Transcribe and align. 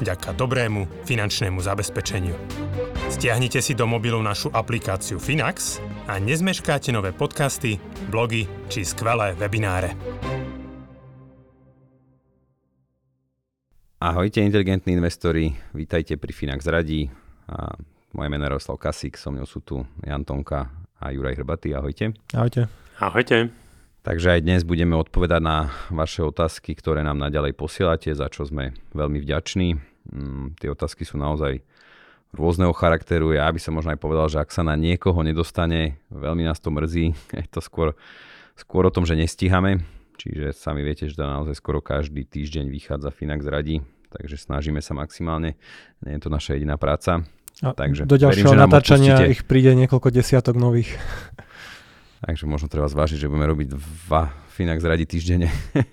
vďaka 0.00 0.34
dobrému 0.34 1.06
finančnému 1.06 1.60
zabezpečeniu. 1.62 2.34
Stiahnite 3.12 3.62
si 3.62 3.76
do 3.76 3.86
mobilu 3.86 4.18
našu 4.22 4.50
aplikáciu 4.50 5.20
Finax 5.20 5.78
a 6.10 6.18
nezmeškáte 6.18 6.90
nové 6.90 7.12
podcasty, 7.14 7.78
blogy 8.10 8.48
či 8.72 8.82
skvelé 8.82 9.36
webináre. 9.38 9.94
Ahojte 14.04 14.44
inteligentní 14.44 14.92
investori, 14.92 15.56
vítajte 15.72 16.20
pri 16.20 16.32
Finax 16.36 16.68
Radí. 16.68 17.08
A 17.48 17.72
moje 18.12 18.28
meno 18.28 18.44
je 18.44 18.52
Roslav 18.52 18.76
Kasík, 18.76 19.16
so 19.16 19.32
mnou 19.32 19.48
sú 19.48 19.64
tu 19.64 19.80
Jan 20.04 20.24
Tonka 20.24 20.68
a 21.00 21.08
Juraj 21.08 21.40
Hrbatý. 21.40 21.72
Ahojte. 21.72 22.12
Ahojte. 22.36 22.68
Ahojte. 23.00 23.63
Takže 24.04 24.36
aj 24.36 24.40
dnes 24.44 24.60
budeme 24.68 25.00
odpovedať 25.00 25.40
na 25.40 25.72
vaše 25.88 26.20
otázky, 26.20 26.76
ktoré 26.76 27.00
nám 27.00 27.16
naďalej 27.16 27.56
posielate, 27.56 28.12
za 28.12 28.28
čo 28.28 28.44
sme 28.44 28.76
veľmi 28.92 29.16
vďační. 29.16 29.80
Mm, 30.12 30.60
tie 30.60 30.68
otázky 30.68 31.08
sú 31.08 31.16
naozaj 31.16 31.64
rôzneho 32.36 32.76
charakteru. 32.76 33.32
Ja 33.32 33.48
by 33.48 33.56
som 33.56 33.80
možno 33.80 33.96
aj 33.96 34.04
povedal, 34.04 34.28
že 34.28 34.44
ak 34.44 34.52
sa 34.52 34.60
na 34.60 34.76
niekoho 34.76 35.24
nedostane, 35.24 35.96
veľmi 36.12 36.44
nás 36.44 36.60
to 36.60 36.68
mrzí. 36.68 37.16
Je 37.40 37.48
to 37.48 37.64
skôr, 37.64 37.96
skôr 38.52 38.84
o 38.84 38.92
tom, 38.92 39.08
že 39.08 39.16
nestíhame. 39.16 39.88
Čiže 40.20 40.52
sami 40.52 40.84
viete, 40.84 41.08
že 41.08 41.16
naozaj 41.16 41.56
skoro 41.56 41.80
každý 41.80 42.28
týždeň 42.28 42.68
vychádza 42.68 43.08
Finax 43.08 43.48
radi, 43.48 43.80
takže 44.12 44.36
snažíme 44.36 44.84
sa 44.84 44.92
maximálne. 44.92 45.56
Nie 46.04 46.20
je 46.20 46.28
to 46.28 46.30
naša 46.30 46.60
jediná 46.60 46.76
práca. 46.76 47.24
A 47.64 47.72
takže 47.72 48.04
do 48.04 48.20
ďalšieho 48.20 48.52
verím, 48.52 48.68
natáčania 48.68 49.16
ich 49.32 49.48
príde 49.48 49.72
niekoľko 49.72 50.12
desiatok 50.12 50.60
nových. 50.60 50.92
Takže 52.24 52.48
možno 52.48 52.72
treba 52.72 52.88
zvážiť, 52.88 53.20
že 53.20 53.28
budeme 53.28 53.52
robiť 53.52 53.68
dva 53.76 54.32
Finax 54.48 54.80
radi 54.80 55.04
týždenne. 55.04 55.52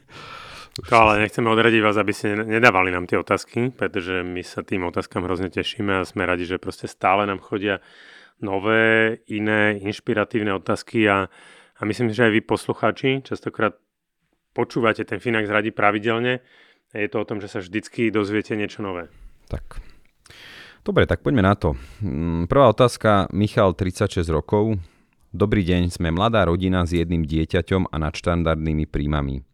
To 0.72 0.96
ale 0.96 1.28
nechceme 1.28 1.52
odradiť 1.52 1.84
vás, 1.84 2.00
aby 2.00 2.16
ste 2.16 2.32
nedávali 2.48 2.96
nám 2.96 3.04
tie 3.04 3.20
otázky, 3.20 3.76
pretože 3.76 4.24
my 4.24 4.40
sa 4.40 4.64
tým 4.64 4.88
otázkam 4.88 5.28
hrozne 5.28 5.52
tešíme 5.52 6.00
a 6.00 6.08
sme 6.08 6.24
radi, 6.24 6.48
že 6.48 6.64
proste 6.64 6.88
stále 6.88 7.28
nám 7.28 7.44
chodia 7.44 7.84
nové, 8.40 9.20
iné, 9.28 9.76
inšpiratívne 9.84 10.56
otázky 10.56 11.12
a, 11.12 11.28
a 11.76 11.82
myslím, 11.84 12.16
že 12.16 12.24
aj 12.24 12.32
vy 12.32 12.42
poslucháči 12.48 13.20
častokrát 13.20 13.76
počúvate 14.56 15.04
ten 15.04 15.20
Finax 15.20 15.52
radi 15.52 15.76
pravidelne. 15.76 16.40
Je 16.96 17.08
to 17.12 17.20
o 17.20 17.28
tom, 17.28 17.44
že 17.44 17.52
sa 17.52 17.60
vždycky 17.60 18.08
dozviete 18.08 18.56
niečo 18.56 18.80
nové. 18.80 19.12
Tak. 19.52 19.84
Dobre, 20.88 21.04
tak 21.04 21.20
poďme 21.20 21.44
na 21.46 21.56
to. 21.56 21.76
Mm, 22.00 22.48
prvá 22.48 22.72
otázka. 22.72 23.28
Michal, 23.36 23.76
36 23.76 24.24
rokov, 24.32 24.80
Dobrý 25.32 25.64
deň, 25.64 25.96
sme 25.96 26.12
mladá 26.12 26.44
rodina 26.44 26.84
s 26.84 26.92
jedným 26.92 27.24
dieťaťom 27.24 27.88
a 27.88 27.96
nadštandardnými 28.04 28.84
príjmami. 28.84 29.48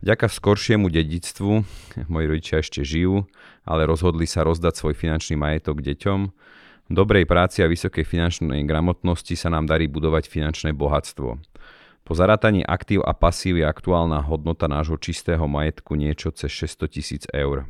Vďaka 0.00 0.32
skoršiemu 0.32 0.88
dedictvu, 0.88 1.60
moji 2.08 2.24
rodičia 2.24 2.64
ešte 2.64 2.80
žijú, 2.80 3.28
ale 3.68 3.84
rozhodli 3.84 4.24
sa 4.24 4.48
rozdať 4.48 4.80
svoj 4.80 4.96
finančný 4.96 5.36
majetok 5.36 5.84
deťom, 5.84 6.32
dobrej 6.88 7.28
práci 7.28 7.60
a 7.60 7.68
vysokej 7.68 8.00
finančnej 8.00 8.64
gramotnosti 8.64 9.36
sa 9.36 9.52
nám 9.52 9.68
darí 9.68 9.92
budovať 9.92 10.24
finančné 10.24 10.72
bohatstvo. 10.72 11.36
Po 12.00 12.12
zarátaní 12.16 12.64
aktív 12.64 13.04
a 13.04 13.12
pasív 13.12 13.60
je 13.60 13.68
aktuálna 13.68 14.24
hodnota 14.24 14.72
nášho 14.72 14.96
čistého 14.96 15.44
majetku 15.44 16.00
niečo 16.00 16.32
cez 16.32 16.48
600 16.48 16.88
tisíc 16.88 17.22
eur. 17.28 17.68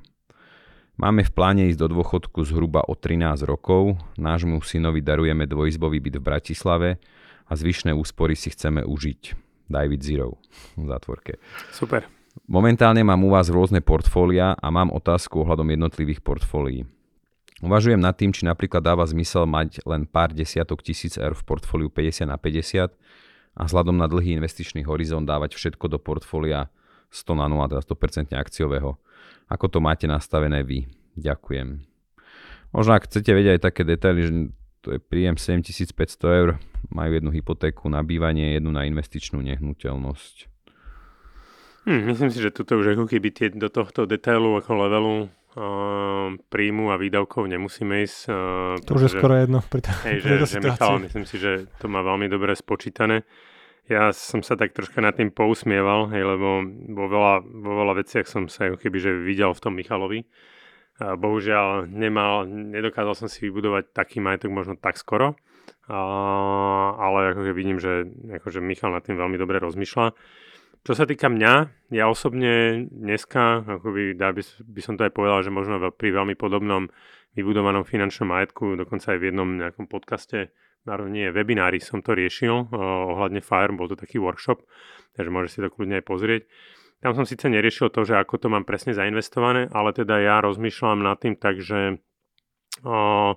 Máme 0.95 1.27
v 1.27 1.35
pláne 1.35 1.67
ísť 1.67 1.83
do 1.83 1.99
dôchodku 1.99 2.47
zhruba 2.47 2.87
o 2.87 2.95
13 2.95 3.43
rokov, 3.43 3.99
nášmu 4.15 4.63
synovi 4.63 5.03
darujeme 5.03 5.51
dvojizbový 5.51 5.99
byt 5.99 6.23
v 6.23 6.27
Bratislave 6.31 6.91
a 7.49 7.53
zvyšné 7.55 7.93
úspory 7.93 8.35
si 8.35 8.53
chceme 8.53 8.85
užiť. 8.85 9.45
David 9.65 10.05
Zero 10.05 10.37
v 10.77 10.89
zátvorke. 10.89 11.41
Super. 11.73 12.05
Momentálne 12.45 13.01
mám 13.07 13.23
u 13.25 13.33
vás 13.33 13.49
rôzne 13.49 13.81
portfólia 13.81 14.59
a 14.59 14.67
mám 14.69 14.93
otázku 14.93 15.47
ohľadom 15.47 15.71
jednotlivých 15.71 16.21
portfólií. 16.21 16.85
Uvažujem 17.65 17.97
nad 17.97 18.13
tým, 18.19 18.35
či 18.35 18.45
napríklad 18.45 18.85
dáva 18.85 19.07
zmysel 19.07 19.49
mať 19.49 19.81
len 19.89 20.05
pár 20.05 20.35
desiatok 20.35 20.85
tisíc 20.85 21.17
eur 21.17 21.33
v 21.33 21.47
portfóliu 21.47 21.89
50 21.89 22.29
na 22.29 22.37
50 22.37 22.93
a 23.55 23.61
vzhľadom 23.65 23.97
na 23.97 24.11
dlhý 24.11 24.37
investičný 24.37 24.85
horizont 24.85 25.25
dávať 25.25 25.57
všetko 25.57 25.87
do 25.87 25.97
portfólia 26.03 26.69
100 27.15 27.41
na 27.41 27.47
0, 27.47 27.71
teda 27.71 27.83
100% 27.87 28.35
akciového. 28.35 28.99
Ako 29.47 29.71
to 29.71 29.79
máte 29.79 30.11
nastavené 30.11 30.67
vy? 30.67 30.91
Ďakujem. 31.15 31.87
Možno 32.75 32.93
ak 32.99 33.07
chcete 33.07 33.31
vedieť 33.31 33.53
aj 33.57 33.63
také 33.63 33.83
detaily, 33.87 34.21
že 34.27 34.33
to 34.83 34.89
je 34.93 34.99
príjem 34.99 35.39
7500 35.39 36.41
eur, 36.43 36.51
majú 36.93 37.11
jednu 37.17 37.31
hypotéku 37.33 37.89
na 37.89 38.05
bývanie, 38.05 38.57
jednu 38.57 38.75
na 38.75 38.85
investičnú 38.85 39.41
nehnuteľnosť. 39.41 40.53
Hmm, 41.85 42.09
myslím 42.09 42.33
si, 42.33 42.41
že 42.41 42.49
tuto 42.49 42.81
už 42.81 42.97
ako 42.97 43.05
keby 43.05 43.29
tie, 43.29 43.53
do 43.53 43.69
tohto 43.69 44.09
detailu 44.09 44.57
ako 44.57 44.73
levelu 44.89 45.17
uh, 45.29 46.33
príjmu 46.49 46.89
a 46.89 46.97
výdavkov 46.97 47.45
nemusíme 47.45 48.01
ísť. 48.09 48.21
Uh, 48.25 48.81
to 48.81 48.97
už 48.97 49.13
je 49.13 49.21
skoro 49.21 49.37
jedno. 49.37 49.61
Pri 49.61 49.85
t- 49.85 49.93
hej, 50.09 50.25
že, 50.25 50.33
že 50.49 50.59
Michal, 50.65 51.05
myslím 51.05 51.25
si, 51.29 51.37
že 51.37 51.69
to 51.77 51.93
má 51.93 52.01
veľmi 52.01 52.33
dobre 52.33 52.57
spočítané. 52.57 53.29
Ja 53.85 54.17
som 54.17 54.41
sa 54.41 54.57
tak 54.57 54.73
troška 54.73 55.05
nad 55.05 55.13
tým 55.13 55.29
pousmieval, 55.29 56.09
hej, 56.09 56.25
lebo 56.25 56.65
vo 56.89 57.05
veľa, 57.05 57.45
vo 57.45 57.73
veľa 57.85 58.01
veciach 58.01 58.25
som 58.25 58.49
sa 58.49 58.73
ako 58.73 58.81
keby 58.81 58.97
že 58.97 59.13
videl 59.13 59.53
v 59.53 59.61
tom 59.61 59.77
Michalovi. 59.77 60.25
A 61.05 61.21
bohužiaľ 61.21 61.91
nemal, 61.91 62.49
nedokázal 62.49 63.13
som 63.13 63.29
si 63.29 63.45
vybudovať 63.45 63.93
taký 63.93 64.25
majetok 64.25 64.49
možno 64.55 64.75
tak 64.81 64.97
skoro, 64.97 65.37
a, 65.89 66.01
ale 66.97 67.35
ako 67.35 67.41
vidím, 67.53 67.79
že 67.81 68.09
akože 68.41 68.65
Michal 68.65 68.93
nad 68.93 69.05
tým 69.05 69.21
veľmi 69.21 69.37
dobre 69.37 69.61
rozmýšľa. 69.61 70.17
Čo 70.85 70.93
sa 70.93 71.09
týka 71.09 71.33
mňa, 71.33 71.53
ja 71.97 72.05
osobne 72.13 72.85
dneska, 72.93 73.65
akoby, 73.65 74.13
dá 74.13 74.37
by, 74.37 74.45
by 74.45 74.81
som 74.85 75.01
to 75.01 75.09
aj 75.09 75.17
povedal, 75.17 75.41
že 75.41 75.49
možno 75.49 75.81
pri 75.97 76.13
veľmi 76.13 76.37
podobnom 76.37 76.93
vybudovanom 77.33 77.89
finančnom 77.89 78.29
majetku, 78.29 78.77
dokonca 78.77 79.17
aj 79.17 79.19
v 79.19 79.27
jednom 79.33 79.49
nejakom 79.49 79.89
podcaste, 79.89 80.53
nie 80.85 81.33
webinári 81.33 81.81
som 81.81 82.05
to 82.05 82.13
riešil 82.13 82.69
ohľadne 82.77 83.41
FIRE, 83.41 83.73
bol 83.73 83.89
to 83.89 83.97
taký 83.97 84.21
workshop, 84.21 84.61
takže 85.17 85.33
môžeš 85.33 85.51
si 85.57 85.59
to 85.65 85.73
kľudne 85.73 85.97
aj 86.01 86.05
pozrieť. 86.05 86.43
Tam 87.01 87.17
som 87.17 87.25
síce 87.25 87.49
neriešil 87.49 87.89
to, 87.89 88.05
že 88.05 88.21
ako 88.21 88.37
to 88.37 88.49
mám 88.53 88.69
presne 88.69 88.93
zainvestované, 88.93 89.73
ale 89.73 89.97
teda 89.97 90.21
ja 90.21 90.45
rozmýšľam 90.45 91.01
nad 91.05 91.17
tým 91.21 91.37
tak, 91.37 91.61
že 91.61 92.01
o, 92.85 93.37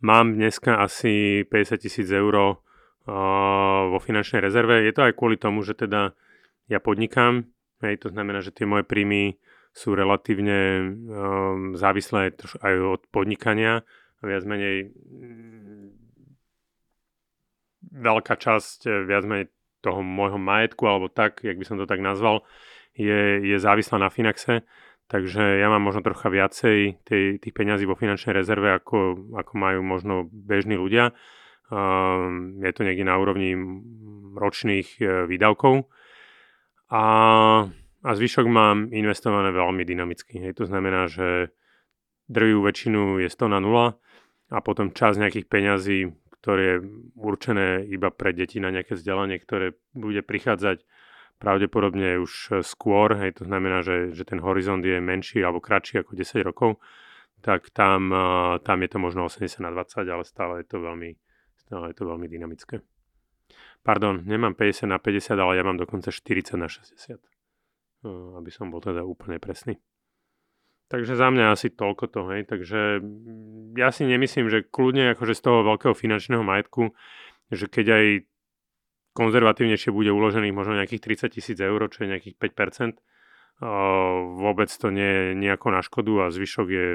mám 0.00 0.34
dneska 0.34 0.78
asi 0.78 1.44
50 1.46 1.78
tisíc 1.78 2.08
eur 2.10 2.34
o, 2.36 2.48
vo 3.90 3.98
finančnej 3.98 4.42
rezerve. 4.42 4.84
Je 4.84 4.92
to 4.94 5.06
aj 5.06 5.16
kvôli 5.16 5.40
tomu, 5.40 5.64
že 5.66 5.74
teda 5.74 6.12
ja 6.68 6.78
podnikám, 6.78 7.48
hej, 7.80 7.96
to 8.02 8.12
znamená, 8.12 8.44
že 8.44 8.52
tie 8.52 8.68
moje 8.68 8.84
príjmy 8.84 9.40
sú 9.72 9.94
relatívne 9.94 10.58
um, 10.80 11.78
závislé 11.78 12.34
aj 12.60 12.74
od 12.98 13.02
podnikania 13.14 13.86
a 14.18 14.22
viac 14.26 14.42
menej 14.42 14.90
mm, 14.90 15.86
veľká 17.94 18.34
časť 18.36 18.78
eh, 18.88 18.92
viac 19.06 19.24
menej 19.24 19.46
toho 19.78 20.02
môjho 20.02 20.42
majetku, 20.42 20.82
alebo 20.90 21.06
tak, 21.06 21.46
jak 21.46 21.54
by 21.54 21.64
som 21.64 21.78
to 21.78 21.86
tak 21.86 22.02
nazval, 22.02 22.42
je, 22.98 23.38
je 23.46 23.56
závislá 23.62 24.02
na 24.02 24.10
Finaxe, 24.10 24.66
takže 25.08 25.40
ja 25.58 25.72
mám 25.72 25.82
možno 25.82 26.04
trocha 26.04 26.28
viacej 26.28 27.02
tej, 27.02 27.22
tých 27.40 27.54
peňazí 27.56 27.88
vo 27.88 27.96
finančnej 27.96 28.36
rezerve, 28.36 28.76
ako, 28.76 29.32
ako 29.34 29.52
majú 29.56 29.80
možno 29.80 30.14
bežní 30.28 30.76
ľudia. 30.76 31.16
Um, 31.68 32.60
je 32.64 32.72
to 32.72 32.84
niekde 32.84 33.04
na 33.04 33.20
úrovni 33.20 33.52
ročných 34.36 34.88
uh, 35.00 35.28
výdavkov 35.28 35.84
a, 36.88 37.04
a 38.00 38.10
zvyšok 38.16 38.46
mám 38.48 38.88
investované 38.88 39.52
veľmi 39.52 39.84
dynamicky. 39.84 40.40
Hej. 40.40 40.56
To 40.60 40.64
znamená, 40.64 41.12
že 41.12 41.52
drvivú 42.28 42.64
väčšinu 42.64 43.20
je 43.20 43.28
100 43.28 43.52
na 43.52 43.60
0 43.60 44.00
a 44.48 44.58
potom 44.64 44.96
čas 44.96 45.20
nejakých 45.20 45.48
peňazí, 45.48 45.98
ktoré 46.40 46.62
je 46.64 46.78
určené 47.20 47.84
iba 47.84 48.08
pre 48.08 48.32
deti 48.32 48.56
na 48.60 48.72
nejaké 48.72 48.96
vzdelanie, 48.96 49.36
ktoré 49.36 49.76
bude 49.92 50.24
prichádzať 50.24 50.88
pravdepodobne 51.38 52.18
už 52.18 52.62
skôr, 52.66 53.14
hej, 53.18 53.38
to 53.38 53.46
znamená, 53.46 53.86
že, 53.86 54.10
že 54.12 54.26
ten 54.26 54.42
horizont 54.42 54.82
je 54.82 54.98
menší 54.98 55.40
alebo 55.42 55.62
kratší 55.62 56.02
ako 56.02 56.18
10 56.18 56.42
rokov, 56.42 56.82
tak 57.40 57.70
tam, 57.70 58.10
tam 58.66 58.78
je 58.82 58.88
to 58.90 58.98
možno 58.98 59.30
80 59.30 59.62
na 59.62 59.70
20, 59.70 60.02
ale 60.02 60.24
stále 60.26 60.54
je 60.62 60.66
to 60.66 60.82
veľmi, 60.82 61.14
stále 61.54 61.94
je 61.94 61.96
to 61.96 62.04
veľmi 62.04 62.26
dynamické. 62.26 62.82
Pardon, 63.86 64.20
nemám 64.26 64.58
50 64.58 64.90
na 64.90 64.98
50, 64.98 65.38
ale 65.38 65.54
ja 65.54 65.62
mám 65.62 65.78
dokonca 65.78 66.10
40 66.10 66.58
na 66.58 66.66
60. 66.66 67.22
Aby 68.34 68.50
som 68.50 68.74
bol 68.74 68.82
teda 68.82 69.06
úplne 69.06 69.38
presný. 69.38 69.78
Takže 70.88 71.14
za 71.14 71.28
mňa 71.28 71.52
asi 71.52 71.68
toľko 71.70 72.04
to, 72.10 72.20
hej. 72.32 72.48
Takže 72.48 73.04
ja 73.76 73.88
si 73.92 74.08
nemyslím, 74.08 74.48
že 74.48 74.66
kľudne 74.66 75.14
akože 75.14 75.36
z 75.36 75.42
toho 75.44 75.60
veľkého 75.62 75.94
finančného 75.94 76.40
majetku, 76.40 76.90
že 77.52 77.68
keď 77.68 77.86
aj 77.92 78.06
konzervatívnejšie 79.18 79.90
bude 79.90 80.14
uložených 80.14 80.54
možno 80.54 80.78
nejakých 80.78 81.26
30 81.26 81.34
tisíc 81.34 81.58
eur, 81.58 81.82
čo 81.90 82.06
je 82.06 82.14
nejakých 82.14 82.38
5%, 82.38 83.02
vôbec 84.38 84.70
to 84.70 84.88
nie 84.94 85.10
je 85.10 85.24
nejako 85.34 85.74
na 85.74 85.82
škodu 85.82 86.30
a 86.30 86.34
zvyšok 86.34 86.66
je 86.70 86.86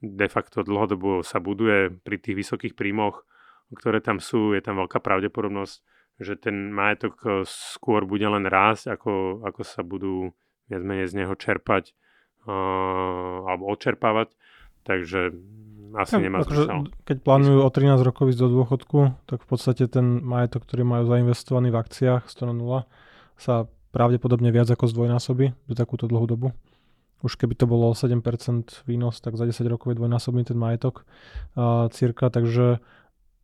de 0.00 0.28
facto 0.32 0.64
dlhodobo 0.64 1.20
sa 1.20 1.44
buduje 1.44 1.92
pri 1.92 2.16
tých 2.16 2.40
vysokých 2.40 2.72
príjmoch, 2.72 3.28
ktoré 3.76 4.00
tam 4.00 4.16
sú, 4.16 4.56
je 4.56 4.64
tam 4.64 4.80
veľká 4.80 4.96
pravdepodobnosť, 5.04 5.76
že 6.20 6.40
ten 6.40 6.72
majetok 6.72 7.14
e, 7.20 7.28
skôr 7.44 8.08
bude 8.08 8.24
len 8.24 8.48
rásť, 8.48 8.96
ako, 8.96 9.44
ako 9.44 9.60
sa 9.60 9.84
budú 9.84 10.32
viac 10.72 10.80
menej 10.80 11.12
z 11.12 11.24
neho 11.24 11.34
čerpať 11.34 11.92
uh, 12.46 13.42
alebo 13.50 13.74
odčerpávať. 13.74 14.38
Takže 14.86 15.34
asi 15.96 16.16
ja, 16.16 16.22
nemá 16.22 16.42
akože. 16.44 16.94
Keď 17.08 17.16
plánujú 17.24 17.58
o 17.64 17.70
13 17.70 18.00
rokov 18.06 18.30
ísť 18.30 18.40
do 18.44 18.48
dôchodku, 18.62 18.98
tak 19.26 19.42
v 19.42 19.48
podstate 19.48 19.84
ten 19.90 20.22
majetok, 20.22 20.66
ktorý 20.68 20.86
majú 20.86 21.04
zainvestovaný 21.08 21.74
v 21.74 21.80
akciách 21.80 22.22
100 22.30 22.50
na 22.50 22.54
0, 22.54 23.40
sa 23.40 23.54
pravdepodobne 23.90 24.54
viac 24.54 24.70
ako 24.70 24.86
zdvojnásobí 24.86 25.50
za 25.50 25.74
takúto 25.74 26.06
dlhú 26.06 26.26
dobu. 26.30 26.48
Už 27.20 27.36
keby 27.36 27.52
to 27.58 27.68
bolo 27.68 27.92
7% 27.92 28.22
výnos, 28.88 29.20
tak 29.20 29.36
za 29.36 29.44
10 29.44 29.66
rokov 29.68 29.92
je 29.92 29.98
dvojnásobný 30.00 30.46
ten 30.46 30.56
majetok 30.56 31.04
uh, 31.04 31.90
cirka, 31.92 32.32
takže 32.32 32.80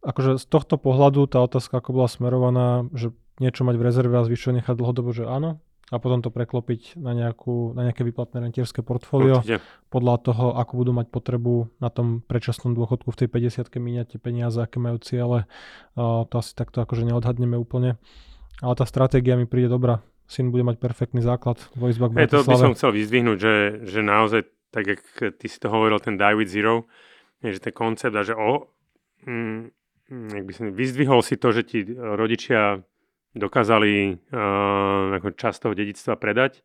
akože 0.06 0.38
z 0.40 0.44
tohto 0.46 0.78
pohľadu 0.78 1.26
tá 1.28 1.42
otázka 1.42 1.82
ako 1.82 2.00
bola 2.00 2.08
smerovaná, 2.08 2.68
že 2.94 3.12
niečo 3.42 3.66
mať 3.68 3.76
v 3.76 3.84
rezerve 3.84 4.14
a 4.16 4.24
zvyšuje 4.24 4.62
nechať 4.62 4.74
dlhodobo, 4.78 5.12
že 5.12 5.28
áno, 5.28 5.60
a 5.86 6.02
potom 6.02 6.18
to 6.18 6.34
preklopiť 6.34 6.98
na, 6.98 7.14
nejakú, 7.14 7.70
na 7.78 7.86
nejaké 7.86 8.02
vyplatné 8.02 8.42
rentierské 8.42 8.82
portfólio 8.82 9.38
Určite. 9.38 9.62
podľa 9.86 10.16
toho, 10.18 10.46
ako 10.58 10.72
budú 10.82 10.90
mať 10.90 11.06
potrebu 11.14 11.70
na 11.78 11.94
tom 11.94 12.26
predčasnom 12.26 12.74
dôchodku 12.74 13.14
v 13.14 13.18
tej 13.22 13.28
50 13.30 13.70
míňať 13.70 14.06
tie 14.16 14.18
peniaze, 14.18 14.58
aké 14.58 14.82
majú 14.82 14.98
ciele. 14.98 15.46
Uh, 15.94 16.26
to 16.26 16.42
asi 16.42 16.58
takto 16.58 16.82
akože 16.82 17.06
neodhadneme 17.06 17.54
úplne. 17.54 18.02
Ale 18.58 18.74
tá 18.74 18.82
stratégia 18.82 19.38
mi 19.38 19.46
príde 19.46 19.70
dobrá. 19.70 20.02
Syn 20.26 20.50
bude 20.50 20.66
mať 20.66 20.82
perfektný 20.82 21.22
základ 21.22 21.62
vo 21.78 21.86
izbách 21.86 22.18
hey, 22.18 22.26
To 22.26 22.42
by 22.42 22.58
som 22.58 22.74
chcel 22.74 22.90
vyzdvihnúť, 22.90 23.38
že, 23.38 23.54
že 23.86 24.00
naozaj, 24.02 24.42
tak 24.74 24.90
jak 24.90 25.00
ty 25.38 25.46
si 25.46 25.62
to 25.62 25.70
hovoril, 25.70 26.02
ten 26.02 26.18
Die 26.18 26.34
with 26.34 26.50
Zero, 26.50 26.90
je, 27.46 27.54
že 27.54 27.62
ten 27.62 27.70
koncept 27.70 28.10
a 28.10 28.26
že 28.26 28.34
o, 28.34 28.74
mm, 29.22 29.70
jak 30.34 30.44
by 30.50 30.52
som, 30.54 30.64
vyzdvihol 30.74 31.22
si 31.22 31.38
to, 31.38 31.54
že 31.54 31.62
ti 31.62 31.86
rodičia 31.94 32.82
dokázali 33.36 34.16
uh, 34.16 35.20
ako 35.20 35.36
časť 35.36 35.58
toho 35.62 35.74
dedictva 35.76 36.16
predať 36.16 36.64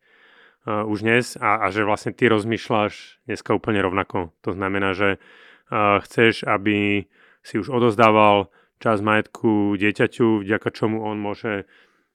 uh, 0.64 0.88
už 0.88 1.04
dnes 1.04 1.36
a, 1.36 1.62
a 1.62 1.66
že 1.68 1.84
vlastne 1.84 2.16
ty 2.16 2.32
rozmýšľaš 2.32 3.22
dneska 3.28 3.52
úplne 3.52 3.84
rovnako. 3.84 4.32
To 4.42 4.50
znamená, 4.56 4.96
že 4.96 5.20
uh, 5.20 6.00
chceš, 6.00 6.48
aby 6.48 7.06
si 7.44 7.54
už 7.60 7.68
odozdával 7.68 8.48
čas 8.80 8.98
majetku 8.98 9.78
dieťaťu, 9.78 10.42
vďaka 10.42 10.68
čomu 10.74 11.04
on 11.04 11.20
môže 11.20 11.68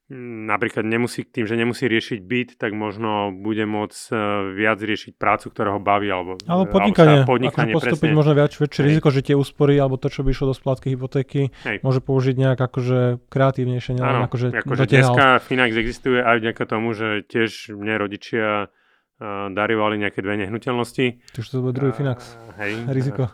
napríklad 0.10 0.88
nemusí, 0.88 1.28
tým, 1.28 1.44
že 1.44 1.60
nemusí 1.60 1.84
riešiť 1.84 2.20
byt, 2.24 2.50
tak 2.56 2.72
možno 2.72 3.36
bude 3.36 3.68
môcť 3.68 4.02
uh, 4.16 4.18
viac 4.56 4.80
riešiť 4.80 5.20
prácu, 5.20 5.52
ktorá 5.52 5.76
ho 5.76 5.82
baví. 5.84 6.08
Alebo, 6.08 6.40
alebo 6.48 6.72
podnikanie. 6.72 7.24
Alebo 7.24 7.36
podnikanie 7.36 7.74
postúpiť 7.76 8.08
presne. 8.08 8.16
možno 8.16 8.34
viac, 8.40 8.52
väčšie 8.56 8.82
Hej. 8.84 8.88
riziko, 8.88 9.08
že 9.12 9.22
tie 9.28 9.36
úspory 9.36 9.76
alebo 9.76 10.00
to, 10.00 10.08
čo 10.08 10.24
by 10.24 10.32
išlo 10.32 10.52
do 10.52 10.56
splátky 10.56 10.96
hypotéky, 10.96 11.52
Hej. 11.68 11.84
môže 11.84 12.00
použiť 12.00 12.36
nejak 12.40 12.60
akože 12.60 13.28
kreatívnejšie. 13.28 14.00
Áno, 14.00 14.32
akože, 14.32 14.48
akože 14.64 14.84
dneska 14.88 15.44
Finax 15.44 15.76
existuje 15.76 16.24
aj 16.24 16.40
vďaka 16.40 16.64
tomu, 16.64 16.96
že 16.96 17.28
tiež 17.28 17.76
mne 17.76 18.00
rodičia 18.00 18.72
uh, 18.72 19.52
darovali 19.52 20.00
nejaké 20.00 20.24
dve 20.24 20.40
nehnuteľnosti. 20.40 21.36
Takže 21.36 21.50
to 21.52 21.60
bude 21.60 21.76
druhý 21.76 21.92
Finax. 21.92 22.40
Hej. 22.56 22.88
Riziko. 22.88 23.28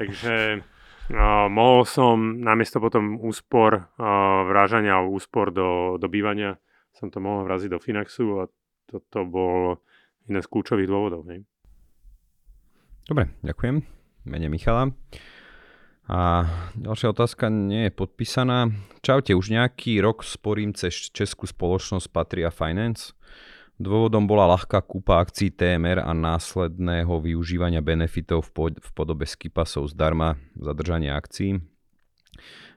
takže 0.00 0.60
Mohol 1.48 1.88
som 1.88 2.16
namiesto 2.44 2.84
potom 2.84 3.16
úspor 3.24 3.88
vrážania 4.44 5.00
alebo 5.00 5.16
úspor 5.16 5.48
do, 5.48 5.96
do 5.96 6.04
bývania, 6.04 6.60
som 6.92 7.08
to 7.08 7.16
mohol 7.16 7.48
vraziť 7.48 7.72
do 7.72 7.80
Finaxu 7.80 8.44
a 8.44 8.50
toto 8.84 9.24
bol 9.24 9.80
jeden 10.28 10.44
z 10.44 10.48
kľúčových 10.52 10.88
dôvodov. 10.88 11.24
Ne? 11.24 11.48
Dobre, 13.08 13.32
ďakujem. 13.40 13.80
Mene 14.28 14.48
Michala. 14.52 14.92
A 16.08 16.44
ďalšia 16.76 17.12
otázka 17.12 17.48
nie 17.52 17.88
je 17.88 17.92
podpísaná. 17.92 18.72
Čaute, 19.00 19.36
už 19.36 19.52
nejaký 19.52 20.00
rok 20.00 20.24
sporím 20.24 20.72
cez 20.72 21.12
českú 21.12 21.48
spoločnosť 21.48 22.08
Patria 22.12 22.48
Finance. 22.52 23.16
Dôvodom 23.78 24.26
bola 24.26 24.58
ľahká 24.58 24.82
kúpa 24.82 25.22
akcií 25.22 25.54
TMR 25.54 26.02
a 26.02 26.10
následného 26.10 27.14
využívania 27.22 27.78
benefitov 27.78 28.50
v, 28.50 28.74
podobe 28.90 29.22
skipasov 29.22 29.94
zdarma 29.94 30.34
zadržania 30.58 31.14
akcií. 31.14 31.62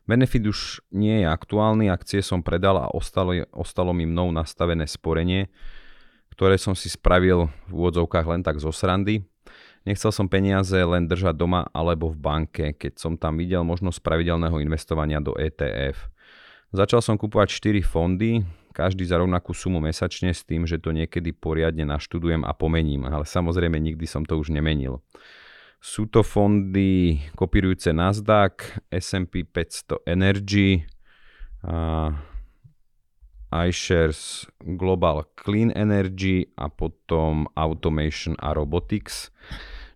Benefit 0.06 0.46
už 0.46 0.86
nie 0.94 1.26
je 1.26 1.28
aktuálny, 1.30 1.90
akcie 1.90 2.22
som 2.22 2.46
predal 2.46 2.78
a 2.78 2.86
ostalo, 2.94 3.34
ostalo 3.50 3.98
mi 3.98 4.06
mnou 4.06 4.30
nastavené 4.30 4.86
sporenie, 4.86 5.50
ktoré 6.38 6.62
som 6.62 6.78
si 6.78 6.86
spravil 6.86 7.50
v 7.66 7.72
úvodzovkách 7.74 8.26
len 8.38 8.46
tak 8.46 8.62
zo 8.62 8.70
srandy. 8.70 9.26
Nechcel 9.82 10.14
som 10.14 10.30
peniaze 10.30 10.78
len 10.78 11.10
držať 11.10 11.34
doma 11.34 11.66
alebo 11.74 12.14
v 12.14 12.22
banke, 12.22 12.78
keď 12.78 13.02
som 13.02 13.18
tam 13.18 13.42
videl 13.42 13.66
možnosť 13.66 14.06
pravidelného 14.06 14.62
investovania 14.62 15.18
do 15.18 15.34
ETF. 15.34 16.14
Začal 16.70 17.02
som 17.02 17.18
kupovať 17.18 17.58
4 17.58 17.82
fondy, 17.82 18.46
každý 18.72 19.04
za 19.06 19.20
rovnakú 19.20 19.52
sumu 19.52 19.84
mesačne 19.84 20.32
s 20.32 20.48
tým, 20.48 20.64
že 20.66 20.80
to 20.80 20.96
niekedy 20.96 21.36
poriadne 21.36 21.84
naštudujem 21.84 22.48
a 22.48 22.52
pomením, 22.56 23.08
ale 23.08 23.28
samozrejme 23.28 23.78
nikdy 23.78 24.08
som 24.08 24.24
to 24.24 24.40
už 24.40 24.52
nemenil. 24.52 25.04
Sú 25.82 26.06
to 26.06 26.22
fondy 26.22 27.20
kopírujúce 27.34 27.90
Nasdaq, 27.90 28.86
S&P 28.94 29.44
500 29.50 30.06
Energy, 30.06 30.86
a 31.62 32.14
iShares 33.52 34.48
Global 34.64 35.28
Clean 35.36 35.72
Energy 35.76 36.48
a 36.58 36.72
potom 36.72 37.46
Automation 37.54 38.34
a 38.40 38.56
Robotics. 38.56 39.30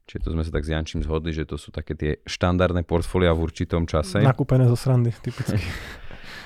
Čiže 0.06 0.22
to 0.22 0.30
sme 0.38 0.44
sa 0.46 0.52
tak 0.54 0.68
s 0.68 0.70
Jančím 0.70 1.02
zhodli, 1.02 1.34
že 1.34 1.50
to 1.50 1.58
sú 1.58 1.74
také 1.74 1.98
tie 1.98 2.22
štandardné 2.30 2.86
portfólia 2.86 3.34
v 3.34 3.50
určitom 3.50 3.90
čase. 3.90 4.22
Nakúpené 4.22 4.70
zo 4.70 4.78
srandy, 4.78 5.10
typicky. 5.18 5.58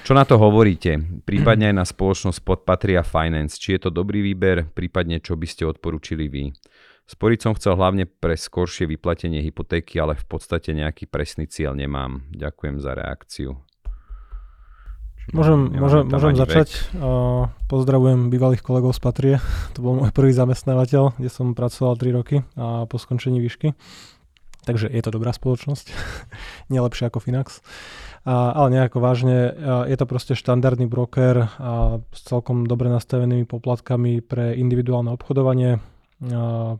Čo 0.09 0.17
na 0.17 0.25
to 0.25 0.41
hovoríte? 0.41 1.21
Prípadne 1.21 1.69
aj 1.69 1.75
na 1.77 1.85
spoločnosť 1.85 2.41
pod 2.41 2.65
Patria 2.65 3.05
Finance. 3.05 3.61
Či 3.61 3.77
je 3.77 3.81
to 3.85 3.89
dobrý 3.93 4.25
výber, 4.25 4.65
prípadne 4.65 5.21
čo 5.21 5.37
by 5.37 5.45
ste 5.45 5.69
odporúčili 5.69 6.25
vy? 6.25 6.49
Sporiť 7.05 7.37
som 7.45 7.53
chcel 7.53 7.77
hlavne 7.77 8.09
pre 8.09 8.33
skoršie 8.33 8.89
vyplatenie 8.89 9.37
hypotéky, 9.45 10.01
ale 10.01 10.17
v 10.17 10.25
podstate 10.25 10.73
nejaký 10.73 11.05
presný 11.05 11.45
cieľ 11.45 11.77
nemám. 11.77 12.25
Ďakujem 12.33 12.81
za 12.81 12.97
reakciu. 12.97 13.61
Môžem, 15.29 15.77
môžem, 15.77 16.09
môžem 16.09 16.33
začať. 16.41 16.89
Uh, 16.97 17.45
pozdravujem 17.69 18.33
bývalých 18.33 18.65
kolegov 18.65 18.97
z 18.97 19.01
Patrie. 19.05 19.35
To 19.77 19.85
bol 19.85 19.93
môj 19.93 20.09
prvý 20.09 20.33
zamestnávateľ, 20.33 21.21
kde 21.21 21.29
som 21.29 21.53
pracoval 21.53 22.01
3 22.01 22.17
roky 22.17 22.41
a 22.57 22.89
po 22.89 22.97
skončení 22.97 23.37
výšky. 23.37 23.77
Takže 24.69 24.87
je 24.93 25.01
to 25.01 25.09
dobrá 25.09 25.33
spoločnosť. 25.33 25.89
Nie 26.71 26.85
lepšia 26.85 27.09
ako 27.09 27.25
Finax. 27.25 27.65
A, 28.21 28.53
ale 28.53 28.77
nejako 28.77 29.01
vážne, 29.01 29.49
je 29.89 29.97
to 29.97 30.05
proste 30.05 30.37
štandardný 30.37 30.85
broker 30.85 31.49
a 31.57 31.97
s 32.13 32.21
celkom 32.29 32.69
dobre 32.69 32.93
nastavenými 32.93 33.49
poplatkami 33.49 34.21
pre 34.21 34.53
individuálne 34.53 35.09
obchodovanie. 35.09 35.81
A, 36.29 36.77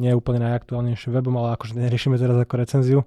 nie 0.00 0.16
je 0.16 0.16
úplne 0.16 0.40
najaktuálnejším 0.40 1.12
webom, 1.12 1.36
ale 1.36 1.58
akože 1.60 1.76
neriešime 1.76 2.16
teraz 2.16 2.40
ako 2.40 2.54
recenziu. 2.56 3.00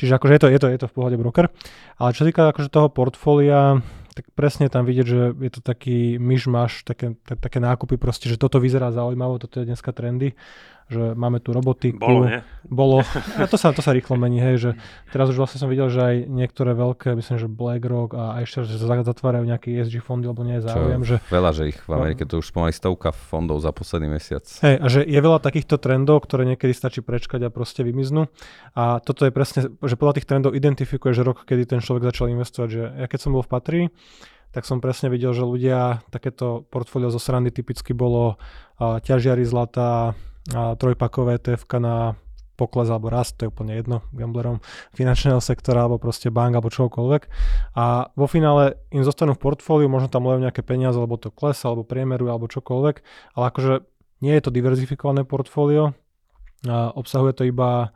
Čiže 0.00 0.16
akože 0.16 0.32
je 0.32 0.40
to, 0.40 0.48
je 0.48 0.58
to, 0.58 0.68
je 0.72 0.78
to 0.80 0.88
v 0.88 0.96
pohode 0.96 1.16
broker. 1.20 1.52
Ale 2.00 2.16
čo 2.16 2.24
týka 2.24 2.48
akože 2.48 2.72
toho 2.72 2.88
portfólia, 2.88 3.84
tak 4.16 4.32
presne 4.32 4.72
tam 4.72 4.88
vidieť, 4.88 5.06
že 5.06 5.20
je 5.36 5.50
to 5.52 5.60
taký 5.60 6.16
myšmaš, 6.16 6.88
také, 6.88 7.14
také 7.22 7.60
nákupy 7.60 8.00
proste, 8.00 8.32
že 8.32 8.40
toto 8.40 8.58
vyzerá 8.58 8.90
zaujímavo, 8.90 9.38
toto 9.38 9.60
je 9.60 9.68
dneska 9.68 9.92
trendy 9.92 10.34
že 10.88 11.12
máme 11.12 11.38
tu 11.44 11.52
robotiku. 11.52 12.00
Bolo, 12.00 12.24
nie? 12.24 12.40
Bolo. 12.64 13.04
A 13.36 13.44
to 13.44 13.60
sa, 13.60 13.76
to 13.76 13.84
sa 13.84 13.92
rýchlo 13.92 14.16
mení, 14.16 14.40
hej, 14.40 14.56
že 14.56 14.70
teraz 15.12 15.28
už 15.28 15.36
vlastne 15.36 15.60
som 15.60 15.68
videl, 15.68 15.92
že 15.92 16.00
aj 16.00 16.16
niektoré 16.32 16.72
veľké, 16.72 17.12
myslím, 17.12 17.36
že 17.36 17.48
BlackRock 17.48 18.16
a 18.16 18.40
ešte, 18.40 18.64
že 18.64 18.80
zatvárajú 18.80 19.44
nejaké 19.44 19.76
ESG 19.76 20.00
fondy, 20.00 20.24
lebo 20.24 20.40
nie 20.48 20.56
je 20.58 20.64
záujem. 20.64 21.00
Čo, 21.04 21.08
že, 21.08 21.16
veľa, 21.28 21.50
že 21.52 21.62
ich 21.70 21.78
v 21.84 21.90
Amerike 21.92 22.24
to 22.24 22.40
už 22.40 22.48
pomaly 22.52 22.72
stovka 22.72 23.12
fondov 23.12 23.60
za 23.60 23.68
posledný 23.70 24.16
mesiac. 24.16 24.44
Hej, 24.64 24.76
a 24.80 24.86
že 24.88 25.00
je 25.04 25.20
veľa 25.20 25.38
takýchto 25.44 25.76
trendov, 25.76 26.24
ktoré 26.24 26.48
niekedy 26.48 26.72
stačí 26.72 27.04
prečkať 27.04 27.44
a 27.44 27.52
proste 27.52 27.84
vymiznú. 27.84 28.32
A 28.72 29.04
toto 29.04 29.28
je 29.28 29.32
presne, 29.32 29.68
že 29.84 29.94
podľa 30.00 30.20
tých 30.20 30.28
trendov 30.28 30.56
identifikuje, 30.56 31.12
že 31.12 31.20
rok, 31.20 31.44
kedy 31.44 31.68
ten 31.68 31.80
človek 31.84 32.08
začal 32.08 32.32
investovať. 32.32 32.68
Že 32.68 32.82
ja 33.04 33.06
keď 33.06 33.18
som 33.20 33.36
bol 33.36 33.44
v 33.44 33.52
Patrii, 33.52 33.86
tak 34.48 34.64
som 34.64 34.80
presne 34.80 35.12
videl, 35.12 35.36
že 35.36 35.44
ľudia, 35.44 36.00
takéto 36.08 36.64
portfólio 36.72 37.12
zo 37.12 37.20
srandy 37.20 37.52
typicky 37.52 37.92
bolo 37.92 38.40
uh, 38.40 38.96
ťažiari 39.04 39.44
zlata, 39.44 40.16
trojpakové 40.52 41.36
TFK 41.38 41.72
na 41.78 41.96
pokles 42.58 42.90
alebo 42.90 43.06
rast, 43.06 43.38
to 43.38 43.46
je 43.46 43.52
úplne 43.54 43.78
jedno 43.78 44.02
gamblerom 44.10 44.58
finančného 44.90 45.38
sektora 45.38 45.86
alebo 45.86 46.02
proste 46.02 46.32
bank 46.32 46.58
alebo 46.58 46.72
čokoľvek. 46.72 47.22
A 47.78 48.10
vo 48.18 48.26
finále 48.26 48.82
im 48.90 49.06
zostanú 49.06 49.38
v 49.38 49.44
portfóliu, 49.46 49.86
možno 49.86 50.10
tam 50.10 50.26
lejú 50.26 50.42
nejaké 50.42 50.66
peniaze, 50.66 50.98
alebo 50.98 51.14
to 51.14 51.30
klesa, 51.30 51.70
alebo 51.70 51.86
priemeru, 51.86 52.26
alebo 52.26 52.50
čokoľvek, 52.50 52.96
ale 53.38 53.44
akože 53.54 53.74
nie 54.26 54.34
je 54.34 54.42
to 54.42 54.50
diverzifikované 54.50 55.22
portfólio 55.22 55.94
obsahuje 56.66 57.32
to 57.38 57.44
iba 57.46 57.94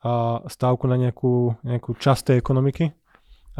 a 0.00 0.40
stávku 0.48 0.88
na 0.88 0.96
nejakú, 0.96 1.60
nejakú 1.60 1.92
časť 1.92 2.32
tej 2.32 2.36
ekonomiky. 2.40 2.96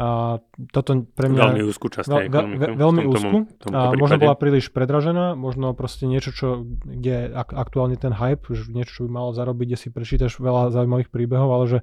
A 0.01 0.41
toto 0.73 1.05
pre 1.13 1.29
mňa... 1.29 1.53
Veľmi 1.53 1.63
úzku 1.69 1.85
časť 1.93 2.09
tej 2.09 2.25
ekonomiky. 2.33 2.57
Ve, 2.57 2.67
veľmi 2.73 3.01
úzku. 3.05 3.37
A 3.69 3.93
možno 3.93 4.17
bola 4.17 4.33
príliš 4.33 4.73
predražená, 4.73 5.37
možno 5.37 5.77
proste 5.77 6.09
niečo, 6.09 6.33
čo, 6.33 6.65
kde 6.65 7.13
je 7.13 7.23
aktuálne 7.37 7.93
ten 8.01 8.09
hype, 8.09 8.49
že 8.49 8.73
niečo, 8.73 8.97
čo 8.97 9.01
by 9.05 9.09
malo 9.13 9.29
zarobiť, 9.37 9.65
kde 9.69 9.77
si 9.77 9.93
prečítaš 9.93 10.41
veľa 10.41 10.73
zaujímavých 10.73 11.13
príbehov, 11.13 11.53
ale 11.53 11.65
že 11.69 11.79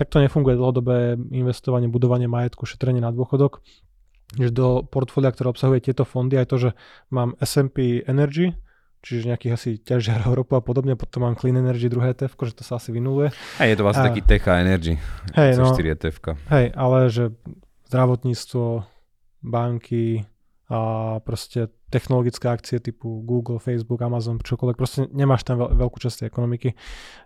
takto 0.00 0.24
nefunguje 0.24 0.56
dlhodobé 0.56 1.20
investovanie, 1.36 1.92
budovanie 1.92 2.32
majetku, 2.32 2.64
šetrenie 2.64 3.04
na 3.04 3.12
dôchodok. 3.12 3.60
Že 4.40 4.48
do 4.56 4.68
portfólia, 4.88 5.28
ktoré 5.28 5.52
obsahuje 5.52 5.84
tieto 5.84 6.08
fondy, 6.08 6.40
aj 6.40 6.48
to, 6.48 6.56
že 6.56 6.70
mám 7.12 7.36
S&P 7.44 8.00
Energy, 8.08 8.56
čiže 9.00 9.32
nejakých 9.32 9.52
asi 9.56 9.70
ťažiar 9.80 10.24
ropu 10.36 10.56
a 10.56 10.62
podobne, 10.62 10.96
potom 10.96 11.24
mám 11.24 11.36
Clean 11.36 11.56
Energy 11.56 11.88
druhé 11.88 12.12
ETF, 12.12 12.36
že 12.46 12.60
to 12.60 12.64
sa 12.64 12.76
asi 12.76 12.92
vynuluje. 12.92 13.32
A 13.60 13.68
je 13.68 13.76
to 13.76 13.84
vlastne 13.84 14.04
a, 14.04 14.08
taký 14.12 14.22
Tech 14.24 14.44
Energy, 14.46 15.00
hej, 15.36 15.50
no, 15.56 15.72
4 15.72 15.96
ETF. 15.96 16.16
Hej, 16.52 16.66
ale 16.76 16.98
že 17.08 17.24
zdravotníctvo, 17.90 18.86
banky 19.40 20.28
a 20.70 20.80
proste 21.26 21.66
technologické 21.90 22.46
akcie 22.46 22.78
typu 22.78 23.26
Google, 23.26 23.58
Facebook, 23.58 23.98
Amazon, 24.06 24.38
čokoľvek, 24.38 24.76
proste 24.78 25.10
nemáš 25.10 25.42
tam 25.42 25.58
veľ, 25.58 25.74
veľkú 25.74 25.98
časť 25.98 26.22
tej 26.22 26.26
ekonomiky. 26.30 26.78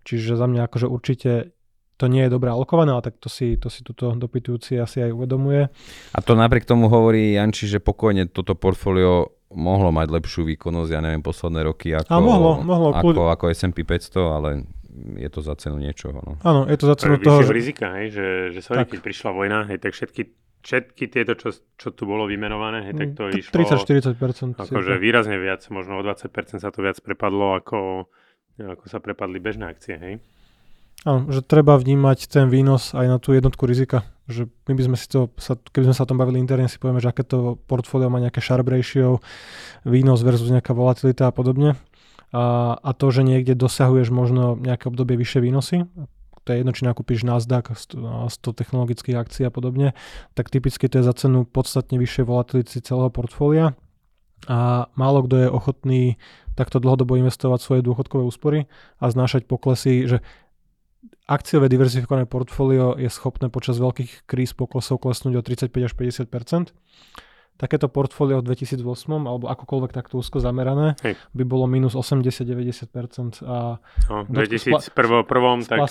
Čiže 0.09 0.41
za 0.41 0.49
mňa 0.49 0.65
akože 0.65 0.89
určite 0.89 1.53
to 1.95 2.11
nie 2.11 2.27
je 2.27 2.33
dobre 2.33 2.51
alokované, 2.51 2.91
ale 2.91 3.05
tak 3.05 3.21
to 3.23 3.29
si, 3.29 3.55
to 3.61 3.71
si 3.71 3.87
tuto 3.87 4.17
dopytujúci 4.17 4.81
asi 4.81 5.05
aj 5.05 5.15
uvedomuje. 5.15 5.69
A 6.17 6.19
to 6.25 6.35
napriek 6.35 6.67
tomu 6.67 6.91
hovorí 6.91 7.37
Janči, 7.37 7.71
že 7.71 7.79
pokojne 7.79 8.27
toto 8.27 8.59
portfólio 8.59 9.31
mohlo 9.55 9.95
mať 9.95 10.11
lepšiu 10.11 10.43
výkonnosť, 10.55 10.91
ja 10.91 11.01
neviem, 11.01 11.23
posledné 11.23 11.61
roky 11.65 11.95
ako, 11.95 12.11
a 12.11 12.19
mohlo, 12.21 12.51
mohlo, 12.61 12.89
ako, 12.93 13.15
kľud... 13.15 13.17
ako 13.33 13.45
S&P 13.55 13.87
500, 13.87 14.37
ale 14.37 14.49
je 15.19 15.31
to 15.31 15.41
za 15.43 15.55
cenu 15.59 15.79
niečoho. 15.79 16.15
No. 16.15 16.33
Áno, 16.43 16.67
je 16.71 16.79
to 16.79 16.87
za 16.91 16.97
cenu 16.99 17.19
toho, 17.19 17.43
že... 17.43 17.55
rizika, 17.55 17.95
hej, 17.99 18.15
že, 18.15 18.27
že 18.55 18.61
sorry, 18.63 18.87
keď 18.87 19.01
prišla 19.03 19.31
vojna, 19.35 19.59
hej, 19.71 19.79
tak 19.83 19.95
všetky, 19.95 20.23
všetky 20.63 21.05
tieto, 21.11 21.35
čo, 21.35 21.55
čo 21.79 21.89
tu 21.91 22.07
bolo 22.07 22.31
vymenované, 22.31 22.91
hej, 22.91 22.95
tak 22.95 23.09
to 23.19 23.23
30, 23.31 23.41
išlo... 23.41 23.55
30-40%. 24.59 24.71
Akože 24.71 24.93
výrazne 25.03 25.39
viac, 25.39 25.63
možno 25.71 25.99
o 25.99 26.03
20% 26.03 26.63
sa 26.63 26.71
to 26.71 26.79
viac 26.83 26.99
prepadlo, 27.03 27.59
ako, 27.59 28.11
ako 28.59 28.85
sa 28.87 28.99
prepadli 29.03 29.39
bežné 29.43 29.67
akcie, 29.67 29.99
hej. 29.99 30.15
Áno, 31.05 31.29
že 31.29 31.45
treba 31.45 31.77
vnímať 31.77 32.33
ten 32.33 32.49
výnos 32.49 32.97
aj 32.97 33.07
na 33.07 33.21
tú 33.21 33.37
jednotku 33.37 33.69
rizika. 33.69 34.09
Že 34.25 34.49
my 34.69 34.73
by 34.73 34.83
sme 34.89 34.97
si 34.97 35.07
to, 35.13 35.29
sa, 35.37 35.53
keby 35.61 35.93
sme 35.93 35.97
sa 35.97 36.09
o 36.09 36.11
tom 36.11 36.17
bavili 36.17 36.41
interne, 36.41 36.65
si 36.65 36.81
povieme, 36.81 36.97
že 36.97 37.13
aké 37.13 37.29
to 37.29 37.61
portfólio 37.69 38.09
má 38.09 38.25
nejaké 38.25 38.41
sharp 38.41 38.65
ratio, 38.65 39.21
výnos 39.85 40.25
versus 40.25 40.49
nejaká 40.49 40.73
volatilita 40.73 41.29
a 41.29 41.33
podobne. 41.37 41.77
A, 42.33 42.75
a 42.81 42.91
to, 42.97 43.13
že 43.13 43.21
niekde 43.21 43.53
dosahuješ 43.53 44.09
možno 44.09 44.57
nejaké 44.57 44.89
obdobie 44.89 45.21
vyššie 45.21 45.41
výnosy, 45.45 45.85
to 46.45 46.53
je 46.53 46.61
jedno, 46.61 46.77
či 46.77 46.85
nakúpiš 46.85 47.25
Nasdaq 47.25 47.73
100, 47.73 48.29
100 48.29 48.59
technologických 48.61 49.17
akcií 49.17 49.45
a 49.49 49.53
podobne, 49.53 49.97
tak 50.37 50.53
typicky 50.53 50.93
to 50.93 51.01
je 51.01 51.09
za 51.09 51.17
cenu 51.17 51.49
podstatne 51.49 51.97
vyššie 51.97 52.29
volatility 52.29 52.85
celého 52.85 53.09
portfólia 53.09 53.73
a 54.45 54.93
málo 54.93 55.25
kto 55.25 55.37
je 55.41 55.49
ochotný 55.49 56.03
takto 56.53 56.79
dlhodobo 56.79 57.17
investovať 57.17 57.65
svoje 57.65 57.81
dôchodkové 57.81 58.23
úspory 58.23 58.69
a 59.01 59.09
znášať 59.09 59.49
poklesy, 59.49 60.05
že 60.05 60.19
akciové 61.27 61.73
diverzifikované 61.73 62.29
portfólio 62.29 63.01
je 63.01 63.09
schopné 63.09 63.49
počas 63.49 63.81
veľkých 63.81 64.29
kríz 64.29 64.53
poklesov 64.53 65.01
klesnúť 65.01 65.35
o 65.39 65.43
35 65.43 65.89
až 65.89 65.93
50% 65.97 66.75
Takéto 67.55 67.87
portfólio 67.87 68.43
v 68.43 68.51
2008 68.51 68.83
alebo 69.31 69.47
akokoľvek 69.47 69.95
takto 69.95 70.19
úzko 70.19 70.43
zamerané 70.43 70.99
Hej. 71.07 71.15
by 71.39 71.45
bolo 71.47 71.71
minus 71.71 71.95
80-90% 71.95 73.47
a 73.47 73.79
no, 74.11 74.27
2001 74.27 74.91
prvom 75.23 75.63
tak 75.63 75.87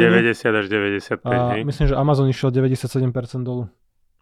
90 0.00 0.48
až 0.48 0.64
95. 0.64 1.28
A 1.28 1.60
myslím, 1.60 1.86
že 1.92 1.94
Amazon 1.94 2.24
išiel 2.32 2.48
97% 2.48 3.44
dolu. 3.44 3.68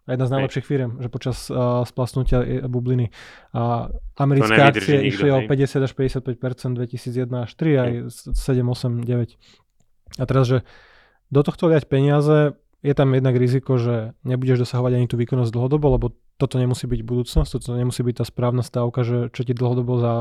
A 0.07 0.15
jedna 0.15 0.27
z 0.27 0.31
najlepších 0.39 0.65
firm, 0.67 0.99
že 0.99 1.07
počas 1.07 1.47
uh, 1.47 1.87
splasnutia 1.87 2.43
bubliny. 2.67 3.15
A 3.55 3.87
americké 4.19 4.59
akcie 4.59 5.07
išli 5.07 5.31
o 5.31 5.43
50 5.47 5.87
až 5.87 5.91
55% 5.95 6.75
2001 6.83 7.47
až 7.47 7.51
3 7.55 7.79
aj 7.79 7.91
7, 8.35 8.35
8, 8.35 9.07
9. 9.07 9.39
A 10.15 10.23
teraz, 10.23 10.47
že 10.47 10.57
do 11.27 11.43
tohto 11.43 11.67
liať 11.67 11.91
peniaze, 11.91 12.55
je 12.85 12.93
tam 12.93 13.11
jednak 13.11 13.35
riziko, 13.35 13.75
že 13.81 14.13
nebudeš 14.21 14.63
dosahovať 14.63 14.91
ani 15.01 15.07
tú 15.09 15.19
výkonnosť 15.19 15.49
dlhodobo, 15.49 15.97
lebo 15.97 16.05
toto 16.37 16.61
nemusí 16.61 16.85
byť 16.85 17.01
budúcnosť, 17.01 17.49
toto 17.57 17.73
nemusí 17.73 18.05
byť 18.05 18.21
tá 18.21 18.25
správna 18.29 18.61
stávka, 18.61 19.01
že 19.01 19.33
čo 19.33 19.41
ti 19.41 19.57
dlhodobo 19.57 19.97
za 19.97 20.13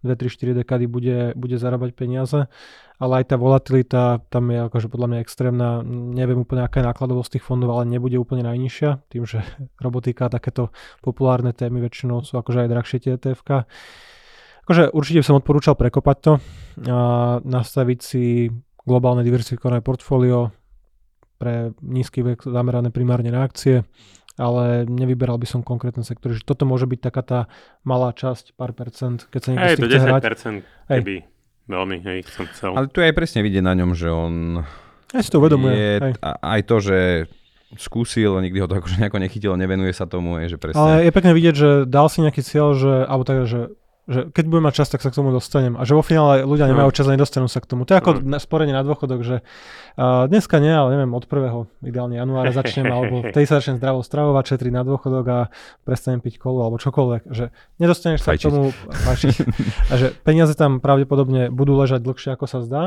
2, 0.00 0.16
3, 0.16 0.56
4 0.56 0.58
dekady 0.64 0.88
bude, 0.88 1.36
bude 1.36 1.60
zarábať 1.60 1.92
peniaze, 1.92 2.48
ale 2.96 3.12
aj 3.20 3.24
tá 3.28 3.36
volatilita 3.36 4.24
tam 4.32 4.48
je 4.48 4.58
akože 4.72 4.88
podľa 4.88 5.08
mňa 5.12 5.18
extrémna, 5.20 5.68
neviem 5.84 6.40
úplne 6.40 6.64
aká 6.64 6.80
je 6.80 6.88
nákladovosť 6.88 7.36
tých 7.36 7.44
fondov, 7.44 7.76
ale 7.76 7.84
nebude 7.84 8.16
úplne 8.16 8.40
najnižšia, 8.48 9.12
tým, 9.12 9.28
že 9.28 9.44
robotika 9.84 10.32
a 10.32 10.32
takéto 10.32 10.72
populárne 11.04 11.52
témy 11.52 11.84
väčšinou 11.84 12.24
sú 12.24 12.40
akože 12.40 12.64
aj 12.64 12.68
drahšie 12.72 12.98
tie 13.04 13.20
etf 13.20 13.44
Akože 14.64 14.92
určite 14.92 15.24
som 15.24 15.40
odporúčal 15.40 15.80
prekopať 15.80 16.16
to 16.20 16.32
a 16.92 17.00
nastaviť 17.40 17.98
si 18.04 18.52
globálne 18.88 19.20
diversifikované 19.20 19.84
portfólio 19.84 20.56
pre 21.36 21.76
nízky 21.84 22.24
vek 22.24 22.48
zamerané 22.48 22.88
primárne 22.88 23.28
na 23.28 23.44
akcie, 23.44 23.84
ale 24.40 24.88
nevyberal 24.88 25.36
by 25.36 25.46
som 25.46 25.60
konkrétne 25.62 26.02
sektory. 26.02 26.34
Že 26.34 26.48
toto 26.48 26.64
môže 26.64 26.88
byť 26.88 27.00
taká 27.04 27.22
tá 27.22 27.40
malá 27.84 28.10
časť, 28.16 28.56
pár 28.56 28.72
percent, 28.72 29.28
keď 29.28 29.40
sa 29.44 29.48
niekto 29.52 29.66
hey, 29.68 29.76
chce 29.76 29.98
hrať. 30.02 30.22
keby 30.88 31.16
hej. 31.20 31.28
veľmi, 31.70 31.96
hej, 32.02 32.18
som 32.26 32.48
chcel. 32.50 32.72
Ale 32.74 32.88
tu 32.88 33.04
je 33.04 33.12
aj 33.12 33.14
presne 33.14 33.44
vidieť 33.44 33.62
na 33.62 33.76
ňom, 33.76 33.92
že 33.92 34.08
on 34.08 34.64
ja 35.14 35.20
si 35.24 35.30
to 35.32 35.40
uvedomuje. 35.40 35.76
Je 35.76 35.92
hej. 36.00 36.12
aj 36.24 36.60
to, 36.68 36.76
že 36.80 36.98
skúsil, 37.76 38.32
nikdy 38.40 38.64
ho 38.64 38.68
to 38.68 38.80
akože 38.80 38.96
nejako 38.96 39.18
nechytilo, 39.20 39.54
nevenuje 39.56 39.92
sa 39.92 40.08
tomu, 40.08 40.40
je, 40.40 40.56
že 40.56 40.58
presne. 40.60 40.80
Ale 40.80 41.04
je 41.04 41.12
pekné 41.12 41.32
vidieť, 41.36 41.54
že 41.54 41.70
dal 41.84 42.08
si 42.08 42.24
nejaký 42.24 42.40
cieľ, 42.40 42.72
že, 42.72 43.04
alebo 43.04 43.28
tak, 43.28 43.44
že 43.44 43.76
že 44.08 44.32
keď 44.32 44.44
budem 44.48 44.64
mať 44.64 44.74
čas, 44.80 44.88
tak 44.88 45.04
sa 45.04 45.12
k 45.12 45.20
tomu 45.20 45.36
dostanem. 45.36 45.76
A 45.76 45.84
že 45.84 45.92
vo 45.92 46.00
finále 46.00 46.40
ľudia 46.48 46.64
nemajú 46.64 46.88
čas 46.96 47.04
a 47.04 47.12
nedostanú 47.12 47.44
sa 47.44 47.60
k 47.60 47.68
tomu. 47.68 47.84
To 47.84 47.92
je 47.92 48.00
ako 48.00 48.24
no. 48.24 48.40
sporenie 48.40 48.72
na 48.72 48.80
dôchodok, 48.80 49.20
že 49.20 49.44
uh, 50.00 50.24
dneska 50.24 50.56
nie, 50.64 50.72
ale 50.72 50.96
neviem, 50.96 51.12
od 51.12 51.28
1. 51.28 51.84
ideálne 51.84 52.16
januára 52.16 52.48
začnem, 52.56 52.88
alebo 52.88 53.20
tej 53.36 53.44
sa 53.44 53.60
začnem 53.60 53.76
zdravo 53.76 54.00
stravovať, 54.00 54.56
šetriť 54.56 54.72
na 54.72 54.82
dôchodok 54.88 55.24
a 55.28 55.38
prestanem 55.84 56.24
piť 56.24 56.40
kolu 56.40 56.64
alebo 56.64 56.80
čokoľvek. 56.80 57.28
Že 57.28 57.52
nedostaneš 57.76 58.24
sa 58.24 58.32
k 58.32 58.48
tomu 58.48 58.72
a 59.92 59.94
že 60.00 60.16
peniaze 60.24 60.56
tam 60.56 60.80
pravdepodobne 60.80 61.52
budú 61.52 61.76
ležať 61.76 62.00
dlhšie, 62.00 62.32
ako 62.32 62.48
sa 62.48 62.64
zdá. 62.64 62.82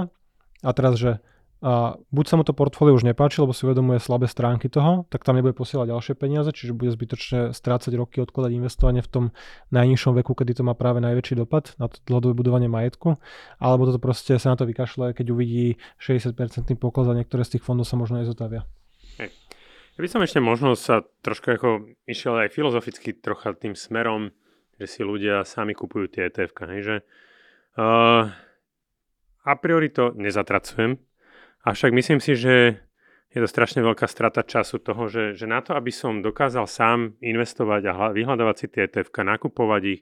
A 0.65 0.73
teraz, 0.73 0.97
že 0.97 1.21
a 1.61 1.93
buď 2.09 2.25
sa 2.25 2.35
mu 2.35 2.43
to 2.43 2.57
portfólio 2.57 2.97
už 2.97 3.05
nepáči, 3.05 3.37
lebo 3.37 3.53
si 3.53 3.69
uvedomuje 3.69 4.01
slabé 4.01 4.25
stránky 4.25 4.65
toho, 4.65 5.05
tak 5.13 5.21
tam 5.21 5.37
nebude 5.37 5.53
posielať 5.53 5.93
ďalšie 5.93 6.13
peniaze, 6.17 6.49
čiže 6.49 6.73
bude 6.73 6.89
zbytočne 6.89 7.53
strácať 7.53 7.93
roky, 7.93 8.17
odkladať 8.17 8.57
investovanie 8.57 9.05
v 9.05 9.09
tom 9.13 9.25
najnižšom 9.69 10.17
veku, 10.17 10.33
kedy 10.33 10.57
to 10.57 10.63
má 10.65 10.73
práve 10.73 11.05
najväčší 11.05 11.37
dopad 11.37 11.77
na 11.77 11.85
to 11.85 12.01
dlhodobé 12.09 12.41
budovanie 12.41 12.65
majetku, 12.65 13.21
alebo 13.61 13.85
toto 13.85 14.01
proste 14.01 14.41
sa 14.41 14.53
na 14.53 14.57
to 14.57 14.65
vykašle, 14.65 15.13
keď 15.13 15.25
uvidí 15.29 15.77
60% 16.01 16.33
pokles 16.81 17.05
a 17.05 17.13
niektoré 17.13 17.45
z 17.45 17.57
tých 17.57 17.63
fondov 17.63 17.85
sa 17.85 17.93
možno 17.93 18.17
nezotavia. 18.25 18.65
Ja 19.21 19.99
by 20.01 20.07
som 20.09 20.25
ešte 20.25 20.41
možno 20.41 20.73
sa 20.73 21.05
trošku 21.21 21.61
ako 21.61 21.69
išiel 22.09 22.41
aj 22.41 22.57
filozoficky 22.57 23.13
trocha 23.13 23.53
tým 23.53 23.77
smerom, 23.77 24.33
že 24.81 24.89
si 24.89 25.01
ľudia 25.05 25.45
sami 25.45 25.77
kupujú 25.77 26.09
tie 26.09 26.25
ETF, 26.25 26.57
hej, 26.73 26.81
že 26.81 26.95
uh, 27.77 28.33
a 29.45 29.53
priori 29.61 29.93
to 29.93 30.09
nezatracujem, 30.17 30.97
Avšak 31.61 31.93
myslím 31.93 32.17
si, 32.17 32.33
že 32.33 32.81
je 33.31 33.39
to 33.39 33.47
strašne 33.47 33.79
veľká 33.79 34.09
strata 34.11 34.43
času 34.43 34.83
toho, 34.83 35.07
že, 35.07 35.37
že 35.39 35.47
na 35.47 35.63
to, 35.63 35.71
aby 35.77 35.93
som 35.93 36.19
dokázal 36.19 36.67
sám 36.67 37.15
investovať 37.23 37.81
a 37.87 37.93
vyhľadávať 38.11 38.55
si 38.59 38.65
tie 38.67 38.91
ETF, 38.91 39.13
nakupovať 39.23 39.81
ich 39.87 40.01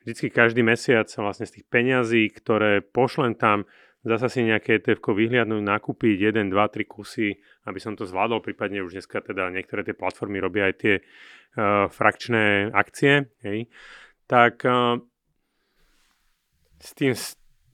vždycky 0.00 0.32
každý 0.32 0.64
mesiac 0.64 1.04
vlastne 1.20 1.44
z 1.44 1.60
tých 1.60 1.66
peňazí, 1.68 2.32
ktoré 2.32 2.80
pošlem 2.80 3.36
tam, 3.36 3.68
zasa 4.00 4.32
si 4.32 4.48
nejaké 4.48 4.80
ETF 4.80 5.12
vyhliadnúť, 5.12 5.60
nakúpiť 5.60 6.32
1, 6.32 6.48
2, 6.48 6.56
3 6.56 6.88
kusy, 6.88 7.36
aby 7.68 7.78
som 7.82 7.92
to 8.00 8.08
zvládol, 8.08 8.40
prípadne 8.40 8.80
už 8.80 8.96
dneska 8.96 9.20
teda 9.20 9.52
niektoré 9.52 9.84
tie 9.84 9.92
platformy 9.92 10.40
robia 10.40 10.72
aj 10.72 10.74
tie 10.80 10.94
uh, 11.04 11.84
frakčné 11.92 12.72
akcie, 12.72 13.28
hej, 13.44 13.68
tak 14.24 14.64
uh, 14.64 14.96
s 16.80 16.90
tým 16.96 17.12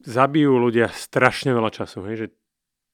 zabijú 0.03 0.59
ľudia 0.59 0.91
strašne 0.91 1.55
veľa 1.55 1.71
času, 1.71 2.03
hej, 2.11 2.27
že 2.27 2.36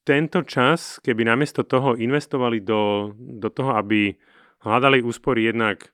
tento 0.03 0.43
čas, 0.43 0.99
keby 0.99 1.23
namiesto 1.23 1.63
toho 1.63 1.95
investovali 1.95 2.59
do, 2.59 3.15
do 3.15 3.47
toho, 3.47 3.79
aby 3.79 4.15
hľadali 4.63 4.99
úspory 5.03 5.47
jednak 5.47 5.91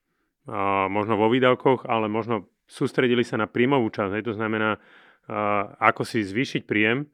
uh, 0.50 0.90
možno 0.90 1.18
vo 1.18 1.30
výdavkoch, 1.30 1.86
ale 1.86 2.10
možno 2.10 2.50
sústredili 2.70 3.22
sa 3.22 3.38
na 3.38 3.46
príjmovú 3.46 3.90
časť. 3.90 4.12
Hej, 4.18 4.30
to 4.30 4.34
znamená, 4.34 4.78
uh, 4.78 5.74
ako 5.78 6.06
si 6.06 6.26
zvýšiť 6.26 6.66
príjem. 6.66 7.10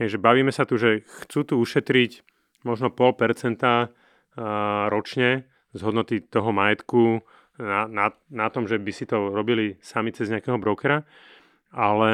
Hej, 0.00 0.16
že 0.16 0.18
bavíme 0.20 0.52
sa 0.52 0.64
tu, 0.64 0.80
že 0.80 1.04
chcú 1.24 1.44
tu 1.44 1.54
ušetriť 1.60 2.24
možno 2.64 2.92
pol 2.92 3.12
percenta 3.12 3.88
uh, 3.88 4.88
ročne 4.88 5.48
z 5.76 5.80
hodnoty 5.84 6.24
toho 6.24 6.48
majetku 6.48 7.20
na, 7.60 7.84
na, 7.90 8.12
na 8.32 8.46
tom, 8.48 8.64
že 8.64 8.80
by 8.80 8.92
si 8.94 9.04
to 9.04 9.32
robili 9.34 9.76
sami 9.84 10.16
cez 10.16 10.32
nejakého 10.32 10.56
brokera, 10.56 11.04
ale 11.74 12.12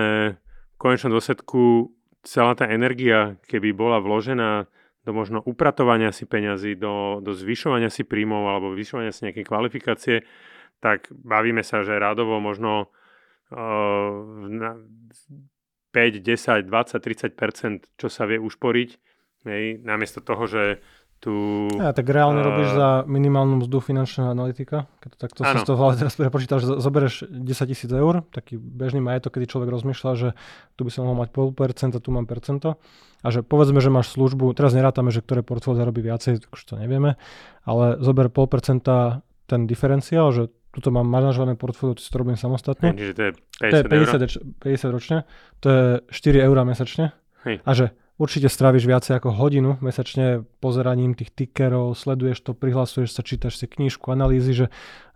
v 0.75 0.77
konečnom 0.81 1.15
dôsledku 1.15 1.93
celá 2.25 2.57
tá 2.57 2.67
energia, 2.69 3.37
keby 3.47 3.77
bola 3.77 4.01
vložená 4.01 4.67
do 5.05 5.13
možno 5.13 5.45
upratovania 5.45 6.11
si 6.11 6.25
peňazí, 6.25 6.81
do, 6.81 7.21
do 7.21 7.37
zvyšovania 7.37 7.93
si 7.93 8.09
príjmov 8.09 8.49
alebo 8.49 8.73
zvyšovania 8.73 9.13
si 9.13 9.29
nejaké 9.29 9.45
kvalifikácie, 9.45 10.25
tak 10.81 11.13
bavíme 11.13 11.61
sa, 11.61 11.85
že 11.85 12.01
rádovo 12.01 12.41
možno 12.41 12.89
uh, 13.53 14.25
5, 15.93 16.25
10, 16.25 16.67
20, 16.67 17.37
30 17.37 18.01
čo 18.01 18.09
sa 18.09 18.25
vie 18.25 18.41
ušporiť, 18.41 18.91
hej, 19.45 19.85
namiesto 19.85 20.25
toho, 20.25 20.49
že 20.49 20.81
tu... 21.21 21.33
Ja, 21.81 21.97
tak 21.97 22.05
reálne 22.11 22.41
uh, 22.41 22.47
robíš 22.47 22.69
za 22.77 22.89
minimálnu 23.09 23.65
mzdu 23.65 23.81
finančného 23.81 24.29
analytika. 24.29 24.91
Keď 25.01 25.09
to 25.09 25.19
takto 25.19 25.41
si 25.45 25.57
z 25.57 25.65
toho 25.65 25.83
teraz 25.97 26.15
prepočítal, 26.21 26.61
že 26.61 26.77
zoberieš 26.77 27.31
10 27.31 27.71
tisíc 27.71 27.91
eur, 27.91 28.27
taký 28.29 28.61
bežný 28.61 29.01
majetok, 29.01 29.41
kedy 29.41 29.47
človek 29.49 29.73
rozmýšľa, 29.73 30.11
že 30.21 30.29
tu 30.77 30.85
by 30.85 30.91
som 30.93 31.09
mohol 31.09 31.25
mať 31.25 31.31
pol 31.33 31.49
percenta, 31.57 31.97
tu 32.03 32.13
mám 32.13 32.29
percento. 32.29 32.77
A 33.25 33.33
že 33.33 33.41
povedzme, 33.41 33.81
že 33.81 33.89
máš 33.89 34.13
službu, 34.13 34.53
teraz 34.53 34.77
nerátame, 34.77 35.09
že 35.09 35.25
ktoré 35.25 35.41
portfólio 35.41 35.81
zarobí 35.81 36.05
viacej, 36.05 36.45
už 36.53 36.61
to 36.61 36.77
nevieme, 36.77 37.17
ale 37.65 37.97
zober 38.05 38.29
pol 38.29 38.45
percenta 38.45 39.25
ten 39.49 39.65
diferenciál, 39.65 40.29
že 40.29 40.53
tuto 40.77 40.93
mám 40.93 41.09
manažované 41.09 41.57
portfólio, 41.57 41.97
to 41.97 42.03
si 42.05 42.11
to 42.13 42.21
robím 42.21 42.37
samostatne. 42.37 42.93
Čiže 42.93 43.15
to 43.17 43.23
je 43.23 43.33
50, 43.65 43.71
to 43.71 43.77
je 43.77 43.85
50, 44.61 44.91
50 44.91 44.97
ročne, 44.97 45.19
to 45.63 45.67
je 45.71 45.83
4 46.13 46.47
eur 46.51 46.57
mesačne. 46.69 47.17
Hej. 47.49 47.63
A 47.65 47.71
že 47.73 47.87
určite 48.19 48.47
stráviš 48.47 48.87
viacej 48.87 49.19
ako 49.19 49.35
hodinu 49.35 49.77
mesačne 49.83 50.47
pozeraním 50.63 51.19
tých 51.19 51.35
tickerov, 51.35 51.99
sleduješ 51.99 52.43
to, 52.47 52.53
prihlasuješ 52.55 53.11
sa, 53.15 53.27
čítaš 53.27 53.59
si 53.59 53.67
knižku, 53.67 54.11
analýzy, 54.15 54.55
že 54.55 54.67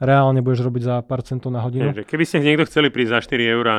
reálne 0.03 0.43
budeš 0.43 0.67
robiť 0.67 0.83
za 0.83 0.95
pár 1.07 1.23
centov 1.23 1.55
na 1.55 1.63
hodinu. 1.63 1.95
Je, 1.95 2.07
keby 2.07 2.25
ste 2.27 2.43
niekto 2.43 2.67
chceli 2.67 2.91
prísť 2.91 3.13
za 3.15 3.21
4 3.31 3.55
eurá 3.55 3.77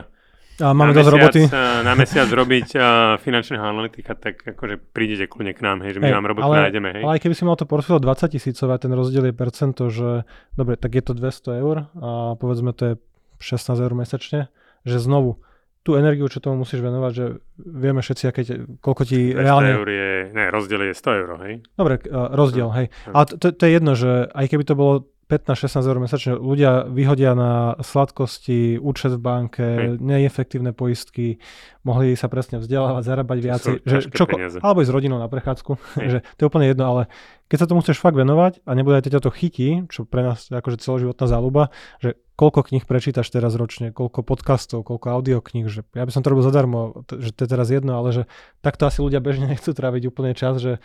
a 0.60 0.76
máme 0.76 0.92
dosť 0.92 1.10
roboty. 1.16 1.42
Na 1.88 1.96
mesiac 1.96 2.28
robiť 2.28 2.68
uh, 2.76 2.84
finančného 3.24 3.64
analytika, 3.64 4.12
tak 4.12 4.44
akože 4.44 4.76
prídete 4.92 5.32
kľudne 5.32 5.56
k 5.56 5.64
nám, 5.64 5.80
hej, 5.88 5.96
že 5.96 6.00
my 6.04 6.12
hey, 6.12 6.16
vám 6.20 6.28
robotu 6.28 6.52
ale, 6.52 6.68
nájdeme. 6.68 6.90
Hej. 7.00 7.04
Ale 7.08 7.12
aj 7.16 7.22
keby 7.24 7.36
si 7.36 7.44
mal 7.48 7.56
to 7.56 7.64
portfólio 7.64 8.04
20 8.04 8.36
tisícové, 8.36 8.76
ten 8.76 8.92
rozdiel 8.92 9.32
je 9.32 9.36
percento, 9.36 9.88
že 9.88 10.28
dobre, 10.60 10.76
tak 10.76 11.00
je 11.00 11.04
to 11.04 11.16
200 11.16 11.64
eur 11.64 11.88
a 11.96 12.36
povedzme 12.36 12.76
to 12.76 12.84
je 12.84 12.94
16 13.40 13.72
eur 13.80 13.94
mesačne, 13.96 14.40
že 14.84 15.00
znovu 15.00 15.40
tú 15.80 15.96
energiu, 15.96 16.28
čo 16.28 16.44
tomu 16.44 16.68
musíš 16.68 16.84
venovať, 16.84 17.12
že 17.16 17.26
vieme 17.56 18.04
všetci, 18.04 18.24
aké 18.28 18.42
te, 18.44 18.56
koľko 18.84 19.04
ti 19.08 19.32
reálne... 19.32 19.80
eur 19.80 19.88
je, 19.88 20.12
ne, 20.36 20.46
rozdiel 20.52 20.92
je 20.92 20.94
100 20.94 21.20
eur, 21.24 21.30
hej? 21.48 21.54
Dobre, 21.80 22.04
uh, 22.04 22.36
rozdiel, 22.36 22.70
hej. 22.76 22.88
Ale 23.08 23.26
to, 23.32 23.56
to 23.56 23.64
je 23.64 23.72
jedno, 23.72 23.94
že 23.96 24.28
aj 24.28 24.46
keby 24.52 24.64
to 24.68 24.76
bolo 24.76 25.08
15-16 25.30 25.86
eur 25.86 25.98
mesačne, 26.02 26.32
ľudia 26.42 26.90
vyhodia 26.90 27.38
na 27.38 27.78
sladkosti, 27.78 28.82
účet 28.82 29.14
v 29.14 29.22
banke, 29.22 29.62
hej. 29.62 30.02
neefektívne 30.02 30.74
poistky, 30.74 31.38
mohli 31.86 32.18
sa 32.18 32.26
presne 32.34 32.58
vzdelávať, 32.58 33.04
zarábať 33.06 33.38
viacej, 33.38 33.74
že 33.86 33.98
čo, 34.10 34.26
alebo 34.66 34.82
ísť 34.82 34.90
s 34.90 34.96
rodinou 34.98 35.22
na 35.22 35.30
prechádzku, 35.30 35.78
že 36.02 36.26
to 36.36 36.40
je 36.42 36.50
úplne 36.50 36.66
jedno, 36.66 36.90
ale 36.90 37.02
keď 37.46 37.58
sa 37.62 37.70
tomu 37.70 37.86
chceš 37.86 38.02
fakt 38.02 38.18
venovať 38.18 38.66
a 38.66 38.74
nebude 38.74 38.98
aj 38.98 39.06
ťa 39.06 39.22
to 39.22 39.30
chytí, 39.30 39.70
čo 39.94 40.10
pre 40.10 40.26
nás 40.26 40.50
je 40.50 40.58
akože 40.58 40.82
celoživotná 40.82 41.26
záľuba, 41.30 41.70
že 42.02 42.18
koľko 42.34 42.72
kníh 42.72 42.86
prečítaš 42.90 43.30
teraz 43.30 43.54
ročne, 43.54 43.94
koľko 43.94 44.24
podcastov, 44.24 44.88
koľko 44.88 45.14
audiokníh, 45.20 45.70
že 45.70 45.86
ja 45.94 46.06
by 46.06 46.12
som 46.14 46.26
to 46.26 46.32
robil 46.32 46.46
zadarmo, 46.46 47.04
že 47.06 47.36
to 47.36 47.46
je 47.46 47.50
teraz 47.50 47.68
jedno, 47.70 48.00
ale 48.00 48.10
že 48.16 48.24
takto 48.66 48.90
asi 48.90 49.04
ľudia 49.04 49.22
bežne 49.22 49.46
nechcú 49.54 49.76
tráviť 49.76 50.10
úplne 50.10 50.34
čas, 50.34 50.58
že 50.58 50.82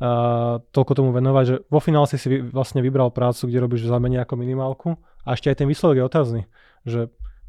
uh, 0.00 0.62
toľko 0.72 0.92
tomu 0.94 1.10
venovať, 1.14 1.44
že 1.44 1.56
vo 1.68 1.80
finále 1.82 2.06
si 2.10 2.16
si 2.18 2.42
vlastne 2.42 2.82
vybral 2.82 3.10
prácu, 3.10 3.50
kde 3.50 3.58
robíš 3.62 3.86
za 3.86 3.98
menej 3.98 4.24
ako 4.24 4.34
minimálku 4.38 4.88
a 5.26 5.34
ešte 5.34 5.50
aj 5.52 5.56
ten 5.62 5.68
výsledok 5.68 5.96
je 5.98 6.04
otázny, 6.08 6.40
že 6.86 7.00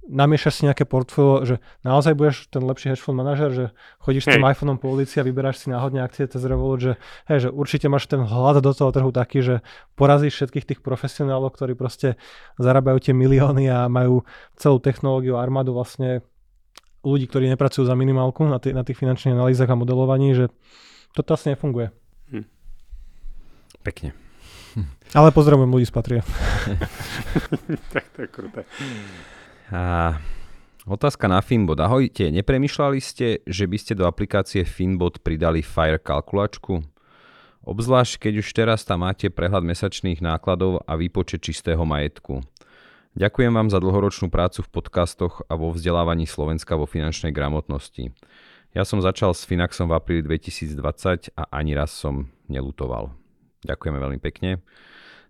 namiešaš 0.09 0.53
si 0.53 0.61
nejaké 0.65 0.89
portfólio, 0.89 1.45
že 1.45 1.55
naozaj 1.85 2.17
budeš 2.17 2.49
ten 2.49 2.65
lepší 2.65 2.91
hedge 2.91 3.03
fund 3.05 3.15
manažer, 3.21 3.53
že 3.53 3.65
chodíš 4.01 4.25
s 4.25 4.29
tým 4.35 4.43
iPhoneom 4.43 4.81
po 4.81 4.89
ulici 4.89 5.21
a 5.21 5.23
vyberáš 5.23 5.61
si 5.61 5.67
náhodne 5.69 6.01
akcie 6.01 6.25
cez 6.25 6.41
Revolut, 6.41 6.81
že, 6.81 6.93
hej, 7.29 7.47
že 7.47 7.49
určite 7.53 7.85
máš 7.87 8.09
ten 8.09 8.25
hľad 8.25 8.65
do 8.65 8.73
toho 8.73 8.89
trhu 8.89 9.13
taký, 9.13 9.45
že 9.45 9.55
porazíš 9.93 10.41
všetkých 10.41 10.65
tých 10.65 10.79
profesionálov, 10.81 11.53
ktorí 11.53 11.77
proste 11.77 12.17
zarábajú 12.57 12.97
tie 13.05 13.13
milióny 13.13 13.69
a 13.69 13.85
majú 13.85 14.25
celú 14.57 14.81
technológiu, 14.81 15.38
armádu 15.38 15.77
vlastne 15.77 16.25
ľudí, 17.05 17.29
ktorí 17.29 17.47
nepracujú 17.53 17.88
za 17.88 17.95
minimálku 17.95 18.43
na, 18.49 18.59
tých, 18.59 18.75
na 18.75 18.83
tých 18.83 18.99
finančných 18.99 19.38
analýzach 19.38 19.69
a 19.71 19.77
modelovaní, 19.77 20.35
že 20.35 20.45
toto 21.15 21.38
asi 21.38 21.53
nefunguje. 21.53 21.93
Pekne. 23.89 24.13
Ale 25.17 25.34
pozdravujem 25.34 25.73
ľudí 25.73 25.89
z 25.89 25.93
Patria. 25.97 26.21
tak 27.93 28.06
to 28.13 28.21
je 28.21 28.30
kruté. 28.30 28.62
A 29.73 30.13
otázka 30.86 31.25
na 31.25 31.41
Finbot. 31.41 31.82
Ahojte, 31.82 32.30
nepremýšľali 32.30 33.02
ste, 33.02 33.41
že 33.49 33.65
by 33.65 33.78
ste 33.82 33.97
do 33.97 34.06
aplikácie 34.06 34.62
Finbot 34.62 35.25
pridali 35.25 35.65
Fire 35.65 35.97
kalkulačku? 35.97 36.86
Obzvlášť, 37.65 38.30
keď 38.30 38.34
už 38.45 38.47
teraz 38.54 38.86
tam 38.86 39.02
máte 39.02 39.34
prehľad 39.34 39.65
mesačných 39.65 40.21
nákladov 40.21 40.86
a 40.86 40.93
výpočet 40.93 41.41
čistého 41.41 41.82
majetku. 41.82 42.45
Ďakujem 43.17 43.49
vám 43.49 43.73
za 43.73 43.82
dlhoročnú 43.82 44.30
prácu 44.30 44.62
v 44.62 44.69
podcastoch 44.69 45.41
a 45.49 45.58
vo 45.58 45.73
vzdelávaní 45.73 46.30
Slovenska 46.30 46.78
vo 46.78 46.86
finančnej 46.86 47.34
gramotnosti. 47.34 48.13
Ja 48.78 48.86
som 48.86 49.02
začal 49.02 49.34
s 49.34 49.49
Finaxom 49.49 49.89
v 49.89 49.97
apríli 49.97 50.21
2020 50.21 51.34
a 51.34 51.49
ani 51.49 51.73
raz 51.73 51.89
som 51.89 52.30
nelutoval. 52.45 53.17
Ďakujeme 53.65 53.98
veľmi 54.00 54.19
pekne. 54.22 54.63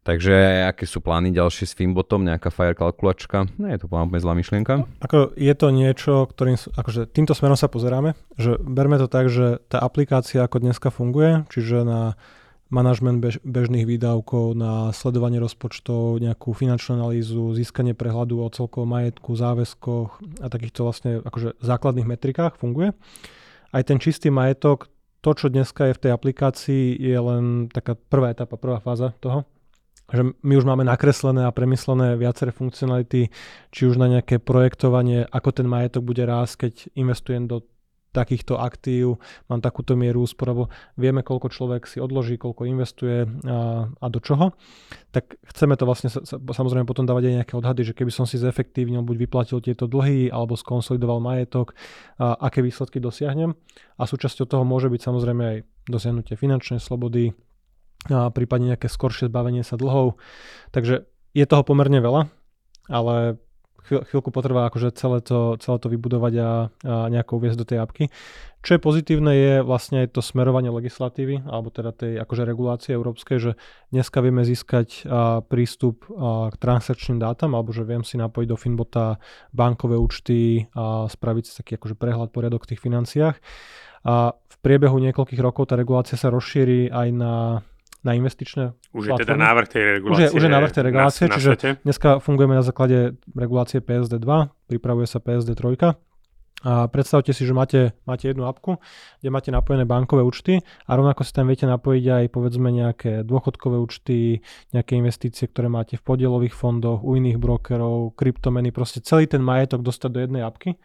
Takže 0.08 0.66
aké 0.66 0.88
sú 0.88 1.04
plány 1.04 1.36
ďalšie 1.36 1.70
s 1.70 1.76
Finbotom, 1.76 2.24
nejaká 2.24 2.50
fire 2.50 2.74
kalkulačka? 2.74 3.52
Nie 3.60 3.76
je 3.76 3.84
to 3.84 3.92
úplne 3.92 4.18
zlá 4.18 4.32
myšlienka. 4.32 4.88
Ako 5.04 5.36
je 5.36 5.54
to 5.54 5.68
niečo, 5.76 6.24
ktorým, 6.24 6.56
akože 6.56 7.12
týmto 7.12 7.36
smerom 7.36 7.60
sa 7.60 7.68
pozeráme, 7.68 8.16
že 8.40 8.56
berme 8.64 8.96
to 8.96 9.12
tak, 9.12 9.28
že 9.28 9.60
tá 9.68 9.84
aplikácia 9.84 10.42
ako 10.42 10.64
dneska 10.64 10.88
funguje, 10.88 11.44
čiže 11.52 11.84
na 11.84 12.16
manažment 12.72 13.20
bež, 13.20 13.42
bežných 13.44 13.84
výdavkov, 13.84 14.56
na 14.56 14.94
sledovanie 14.96 15.42
rozpočtov, 15.42 16.22
nejakú 16.22 16.56
finančnú 16.56 17.02
analýzu, 17.02 17.52
získanie 17.58 17.98
prehľadu 17.98 18.40
o 18.40 18.48
celkovom 18.54 18.94
majetku, 18.94 19.36
záväzkoch 19.36 20.10
a 20.42 20.48
takýchto 20.48 20.80
vlastne 20.86 21.12
akože 21.26 21.60
základných 21.60 22.08
metrikách 22.08 22.56
funguje. 22.62 22.96
Aj 23.70 23.84
ten 23.86 24.00
čistý 24.02 24.34
majetok, 24.34 24.88
to, 25.20 25.30
čo 25.36 25.48
dneska 25.52 25.92
je 25.92 25.98
v 25.98 26.02
tej 26.08 26.12
aplikácii, 26.16 26.86
je 26.96 27.18
len 27.20 27.68
taká 27.68 27.96
prvá 27.96 28.32
etapa, 28.32 28.56
prvá 28.56 28.80
fáza 28.80 29.16
toho 29.20 29.46
že 30.10 30.26
my 30.42 30.54
už 30.58 30.66
máme 30.66 30.82
nakreslené 30.82 31.46
a 31.46 31.54
premyslené 31.54 32.18
viaceré 32.18 32.50
funkcionality, 32.50 33.30
či 33.70 33.82
už 33.86 34.02
na 34.02 34.10
nejaké 34.10 34.42
projektovanie, 34.42 35.30
ako 35.30 35.50
ten 35.54 35.70
majetok 35.70 36.02
bude 36.02 36.26
rásť, 36.26 36.66
keď 36.66 36.74
investujem 36.98 37.46
do 37.46 37.62
takýchto 38.10 38.58
aktív, 38.58 39.22
mám 39.48 39.62
takúto 39.62 39.94
mieru 39.94 40.26
úspor, 40.26 40.50
alebo 40.50 40.66
vieme, 40.98 41.22
koľko 41.22 41.54
človek 41.54 41.86
si 41.86 42.02
odloží, 42.02 42.42
koľko 42.42 42.66
investuje 42.66 43.30
a, 43.46 43.86
a 43.90 44.06
do 44.10 44.18
čoho, 44.18 44.58
tak 45.14 45.38
chceme 45.54 45.78
to 45.78 45.86
vlastne 45.86 46.10
sa, 46.10 46.22
samozrejme 46.26 46.90
potom 46.90 47.06
dávať 47.06 47.30
aj 47.30 47.36
nejaké 47.42 47.54
odhady, 47.54 47.82
že 47.86 47.94
keby 47.94 48.10
som 48.10 48.26
si 48.26 48.42
zefektívnil, 48.42 49.06
buď 49.06 49.30
vyplatil 49.30 49.60
tieto 49.62 49.86
dlhy, 49.86 50.34
alebo 50.34 50.58
skonsolidoval 50.58 51.22
majetok, 51.22 51.78
a, 52.18 52.34
aké 52.50 52.66
výsledky 52.66 52.98
dosiahnem. 52.98 53.54
A 54.00 54.04
súčasťou 54.10 54.50
toho 54.50 54.64
môže 54.66 54.90
byť 54.90 55.02
samozrejme 55.06 55.44
aj 55.46 55.58
dosiahnutie 55.86 56.34
finančnej 56.34 56.82
slobody, 56.82 57.38
a 58.08 58.32
prípadne 58.32 58.72
nejaké 58.72 58.88
skoršie 58.88 59.28
zbavenie 59.28 59.60
sa 59.60 59.76
dlhov. 59.76 60.16
Takže 60.72 61.04
je 61.36 61.46
toho 61.46 61.68
pomerne 61.68 62.00
veľa, 62.00 62.32
ale 62.88 63.38
chvíľku 63.90 64.30
potrvá 64.30 64.70
akože 64.70 64.94
celé 64.94 65.20
to, 65.26 65.58
celé 65.58 65.78
to 65.82 65.88
vybudovať 65.90 66.34
a, 66.38 66.42
a 66.46 66.50
nejako 67.10 67.42
uviezť 67.42 67.58
do 67.58 67.66
tej 67.68 67.80
apky. 67.82 68.06
Čo 68.60 68.76
je 68.76 68.82
pozitívne 68.84 69.32
je 69.32 69.54
vlastne 69.64 70.04
aj 70.04 70.20
to 70.20 70.22
smerovanie 70.22 70.68
legislatívy, 70.68 71.48
alebo 71.48 71.72
teda 71.72 71.96
tej 71.96 72.20
akože 72.20 72.44
regulácie 72.44 72.92
európskej, 72.92 73.38
že 73.40 73.52
dneska 73.90 74.20
vieme 74.20 74.44
získať 74.44 75.08
a, 75.08 75.40
prístup 75.42 76.06
a, 76.12 76.52
k 76.52 76.56
transakčným 76.60 77.24
dátam, 77.24 77.56
alebo 77.56 77.72
že 77.72 77.88
viem 77.88 78.04
si 78.04 78.20
napojiť 78.20 78.48
do 78.52 78.60
Finbota 78.60 79.06
bankové 79.56 79.96
účty 79.96 80.68
a 80.76 81.08
spraviť 81.08 81.44
si 81.48 81.54
taký 81.64 81.72
akože 81.80 81.96
prehľad 81.96 82.36
poriadok 82.36 82.68
v 82.68 82.76
tých 82.76 82.84
financiách. 82.84 83.36
A 84.04 84.32
v 84.36 84.58
priebehu 84.60 85.00
niekoľkých 85.00 85.40
rokov 85.44 85.72
tá 85.72 85.80
regulácia 85.80 86.20
sa 86.20 86.32
rozšíri 86.32 86.92
aj 86.92 87.08
na 87.16 87.64
na 88.00 88.16
investičné 88.16 88.72
Už 88.96 89.12
platformy. 89.12 89.20
je 89.20 89.26
teda 89.28 89.36
návrh 89.36 89.68
tej 89.68 89.84
regulácie. 90.00 90.16
Už 90.16 90.20
je, 90.24 90.28
už 90.32 90.42
je 90.44 90.52
návrh 90.52 90.72
tej 90.72 90.84
regulácie, 90.84 91.26
na, 91.28 91.36
čiže 91.36 91.52
na 91.52 91.76
dneska 91.84 92.10
fungujeme 92.24 92.56
na 92.56 92.64
základe 92.64 93.20
regulácie 93.36 93.84
PSD 93.84 94.24
2, 94.24 94.72
pripravuje 94.72 95.08
sa 95.08 95.20
PSD 95.20 95.52
3 95.52 96.09
a 96.60 96.92
predstavte 96.92 97.32
si, 97.32 97.48
že 97.48 97.56
máte, 97.56 97.96
máte 98.04 98.28
jednu 98.28 98.44
apku, 98.44 98.84
kde 99.24 99.30
máte 99.32 99.48
napojené 99.48 99.88
bankové 99.88 100.28
účty 100.28 100.60
a 100.60 100.92
rovnako 101.00 101.24
si 101.24 101.32
tam 101.32 101.48
viete 101.48 101.64
napojiť 101.64 102.04
aj 102.04 102.26
povedzme 102.36 102.68
nejaké 102.68 103.24
dôchodkové 103.24 103.80
účty, 103.80 104.44
nejaké 104.76 105.00
investície, 105.00 105.48
ktoré 105.48 105.72
máte 105.72 105.96
v 105.96 106.04
podielových 106.04 106.52
fondoch, 106.52 107.00
u 107.00 107.16
iných 107.16 107.40
brokerov, 107.40 108.20
kryptomeny, 108.20 108.76
proste 108.76 109.00
celý 109.00 109.32
ten 109.32 109.40
majetok 109.40 109.88
dostať 109.88 110.10
do 110.12 110.20
jednej 110.20 110.42
apky, 110.44 110.76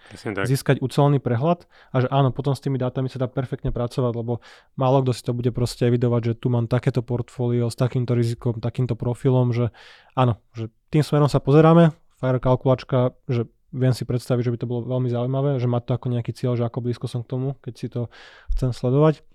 získať 0.47 0.79
ucelený 0.79 1.19
prehľad 1.19 1.67
a 1.91 1.97
že 1.99 2.07
áno, 2.07 2.31
potom 2.31 2.55
s 2.55 2.63
tými 2.63 2.79
dátami 2.79 3.11
sa 3.11 3.19
dá 3.19 3.27
perfektne 3.27 3.75
pracovať, 3.75 4.13
lebo 4.15 4.39
málo 4.79 5.03
kto 5.03 5.11
si 5.11 5.23
to 5.27 5.35
bude 5.35 5.51
proste 5.51 5.91
evidovať, 5.91 6.21
že 6.23 6.35
tu 6.39 6.55
mám 6.55 6.71
takéto 6.71 7.03
portfólio 7.03 7.67
s 7.67 7.75
takýmto 7.75 8.15
rizikom, 8.15 8.63
takýmto 8.63 8.95
profilom, 8.95 9.51
že 9.51 9.75
áno, 10.15 10.39
že 10.55 10.71
tým 10.95 11.03
smerom 11.03 11.27
sa 11.27 11.43
pozeráme, 11.43 11.91
Fire 12.23 12.39
kalkulačka, 12.39 13.19
že 13.27 13.51
viem 13.75 13.91
si 13.91 14.07
predstaviť, 14.07 14.43
že 14.47 14.53
by 14.55 14.59
to 14.63 14.71
bolo 14.71 14.87
veľmi 14.87 15.11
zaujímavé, 15.11 15.59
že 15.59 15.67
má 15.67 15.83
to 15.83 15.99
ako 15.99 16.15
nejaký 16.15 16.31
cieľ, 16.31 16.55
že 16.55 16.63
ako 16.63 16.87
blízko 16.87 17.11
som 17.11 17.27
k 17.27 17.31
tomu, 17.35 17.59
keď 17.59 17.75
si 17.75 17.91
to 17.91 18.07
chcem 18.55 18.71
sledovať. 18.71 19.27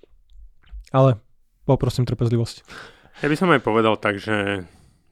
Ale 0.96 1.20
poprosím 1.68 2.08
trpezlivosť. 2.08 2.64
Ja 3.20 3.28
by 3.28 3.36
som 3.36 3.52
aj 3.52 3.62
povedal 3.62 4.00
tak, 4.00 4.18
že, 4.18 4.64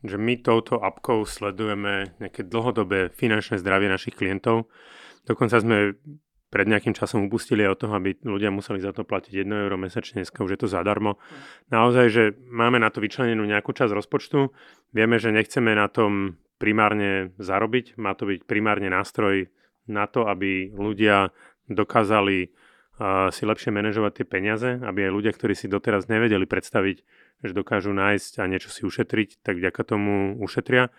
že 0.02 0.16
my 0.16 0.40
touto 0.40 0.80
apkou 0.80 1.28
sledujeme 1.28 2.16
nejaké 2.24 2.48
dlhodobé 2.48 3.12
finančné 3.12 3.60
zdravie 3.60 3.92
našich 3.92 4.16
klientov. 4.16 4.72
Dokonca 5.28 5.60
sme 5.60 6.00
pred 6.48 6.64
nejakým 6.64 6.96
časom 6.96 7.28
upustili 7.28 7.68
od 7.68 7.76
toho, 7.76 7.92
aby 8.00 8.16
ľudia 8.24 8.48
museli 8.48 8.80
za 8.80 8.96
to 8.96 9.04
platiť 9.04 9.44
1 9.44 9.68
euro 9.68 9.76
mesačne, 9.76 10.24
dneska 10.24 10.40
už 10.40 10.56
je 10.56 10.60
to 10.64 10.72
zadarmo. 10.72 11.20
Naozaj, 11.68 12.06
že 12.08 12.24
máme 12.48 12.80
na 12.80 12.88
to 12.88 13.04
vyčlenenú 13.04 13.44
nejakú 13.44 13.76
časť 13.76 13.92
rozpočtu, 13.92 14.48
vieme, 14.96 15.20
že 15.20 15.36
nechceme 15.36 15.76
na 15.76 15.92
tom 15.92 16.40
primárne 16.58 17.32
zarobiť, 17.38 17.98
má 18.02 18.14
to 18.14 18.30
byť 18.30 18.46
primárne 18.50 18.90
nástroj 18.90 19.50
na 19.88 20.06
to, 20.10 20.28
aby 20.28 20.74
ľudia 20.74 21.32
dokázali 21.72 22.50
uh, 22.50 23.32
si 23.32 23.48
lepšie 23.48 23.72
manažovať 23.72 24.12
tie 24.22 24.26
peniaze, 24.28 24.70
aby 24.82 25.08
aj 25.08 25.16
ľudia, 25.16 25.32
ktorí 25.32 25.56
si 25.56 25.72
doteraz 25.72 26.12
nevedeli 26.12 26.44
predstaviť, 26.44 26.98
že 27.46 27.54
dokážu 27.54 27.94
nájsť 27.94 28.42
a 28.42 28.50
niečo 28.50 28.74
si 28.74 28.84
ušetriť, 28.84 29.46
tak 29.46 29.62
vďaka 29.62 29.82
tomu 29.86 30.36
ušetria. 30.42 30.90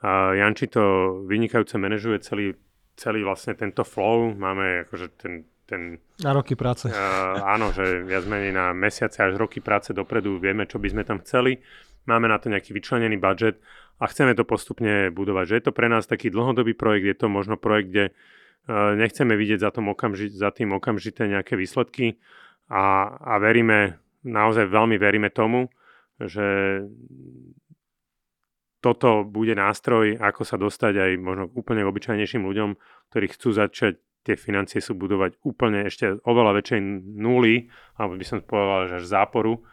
Uh, 0.00 0.36
Janči 0.38 0.70
to 0.70 0.82
vynikajúce 1.26 1.74
manažuje 1.76 2.20
celý 2.22 2.54
celý 3.00 3.24
vlastne 3.24 3.56
tento 3.56 3.80
flow, 3.80 4.36
máme 4.36 4.84
akože 4.84 5.06
ten... 5.16 5.48
ten 5.64 5.96
na 6.20 6.36
roky 6.36 6.52
práce. 6.52 6.92
Uh, 6.92 7.40
áno, 7.48 7.72
že 7.72 8.04
viac 8.04 8.28
menej 8.28 8.52
na 8.52 8.76
mesiace 8.76 9.24
až 9.24 9.40
roky 9.40 9.64
práce 9.64 9.96
dopredu 9.96 10.36
vieme, 10.36 10.68
čo 10.68 10.76
by 10.76 10.92
sme 10.92 11.02
tam 11.08 11.24
chceli. 11.24 11.64
Máme 12.10 12.26
na 12.26 12.42
to 12.42 12.50
nejaký 12.50 12.74
vyčlenený 12.74 13.22
budget 13.22 13.62
a 14.02 14.10
chceme 14.10 14.34
to 14.34 14.42
postupne 14.42 15.14
budovať. 15.14 15.44
Že 15.46 15.54
je 15.54 15.64
to 15.70 15.72
pre 15.76 15.86
nás 15.86 16.10
taký 16.10 16.34
dlhodobý 16.34 16.74
projekt, 16.74 17.06
je 17.06 17.16
to 17.22 17.30
možno 17.30 17.54
projekt, 17.54 17.94
kde 17.94 18.04
uh, 18.10 18.98
nechceme 18.98 19.38
vidieť 19.38 19.62
za, 19.62 19.70
tom 19.70 19.94
okamži- 19.94 20.34
za 20.34 20.50
tým 20.50 20.74
okamžité 20.74 21.30
nejaké 21.30 21.54
výsledky 21.54 22.18
a, 22.66 23.14
a 23.14 23.38
veríme, 23.38 24.02
naozaj 24.26 24.66
veľmi 24.66 24.98
veríme 24.98 25.30
tomu, 25.30 25.70
že 26.18 26.82
toto 28.80 29.28
bude 29.28 29.52
nástroj, 29.52 30.16
ako 30.16 30.42
sa 30.42 30.56
dostať 30.56 30.94
aj 30.96 31.10
možno 31.20 31.44
k 31.52 31.56
úplne 31.56 31.84
obyčajnejším 31.84 32.42
ľuďom, 32.42 32.70
ktorí 33.12 33.26
chcú 33.36 33.52
začať 33.52 34.00
tie 34.24 34.36
financie 34.36 34.84
sú 34.84 34.96
budovať 34.96 35.40
úplne 35.44 35.88
ešte 35.88 36.20
oveľa 36.28 36.60
väčšej 36.60 36.80
nuly, 37.16 37.72
alebo 37.96 38.20
by 38.20 38.24
som 38.24 38.44
povedal, 38.44 38.88
že 38.88 38.96
až 39.00 39.04
záporu. 39.08 39.64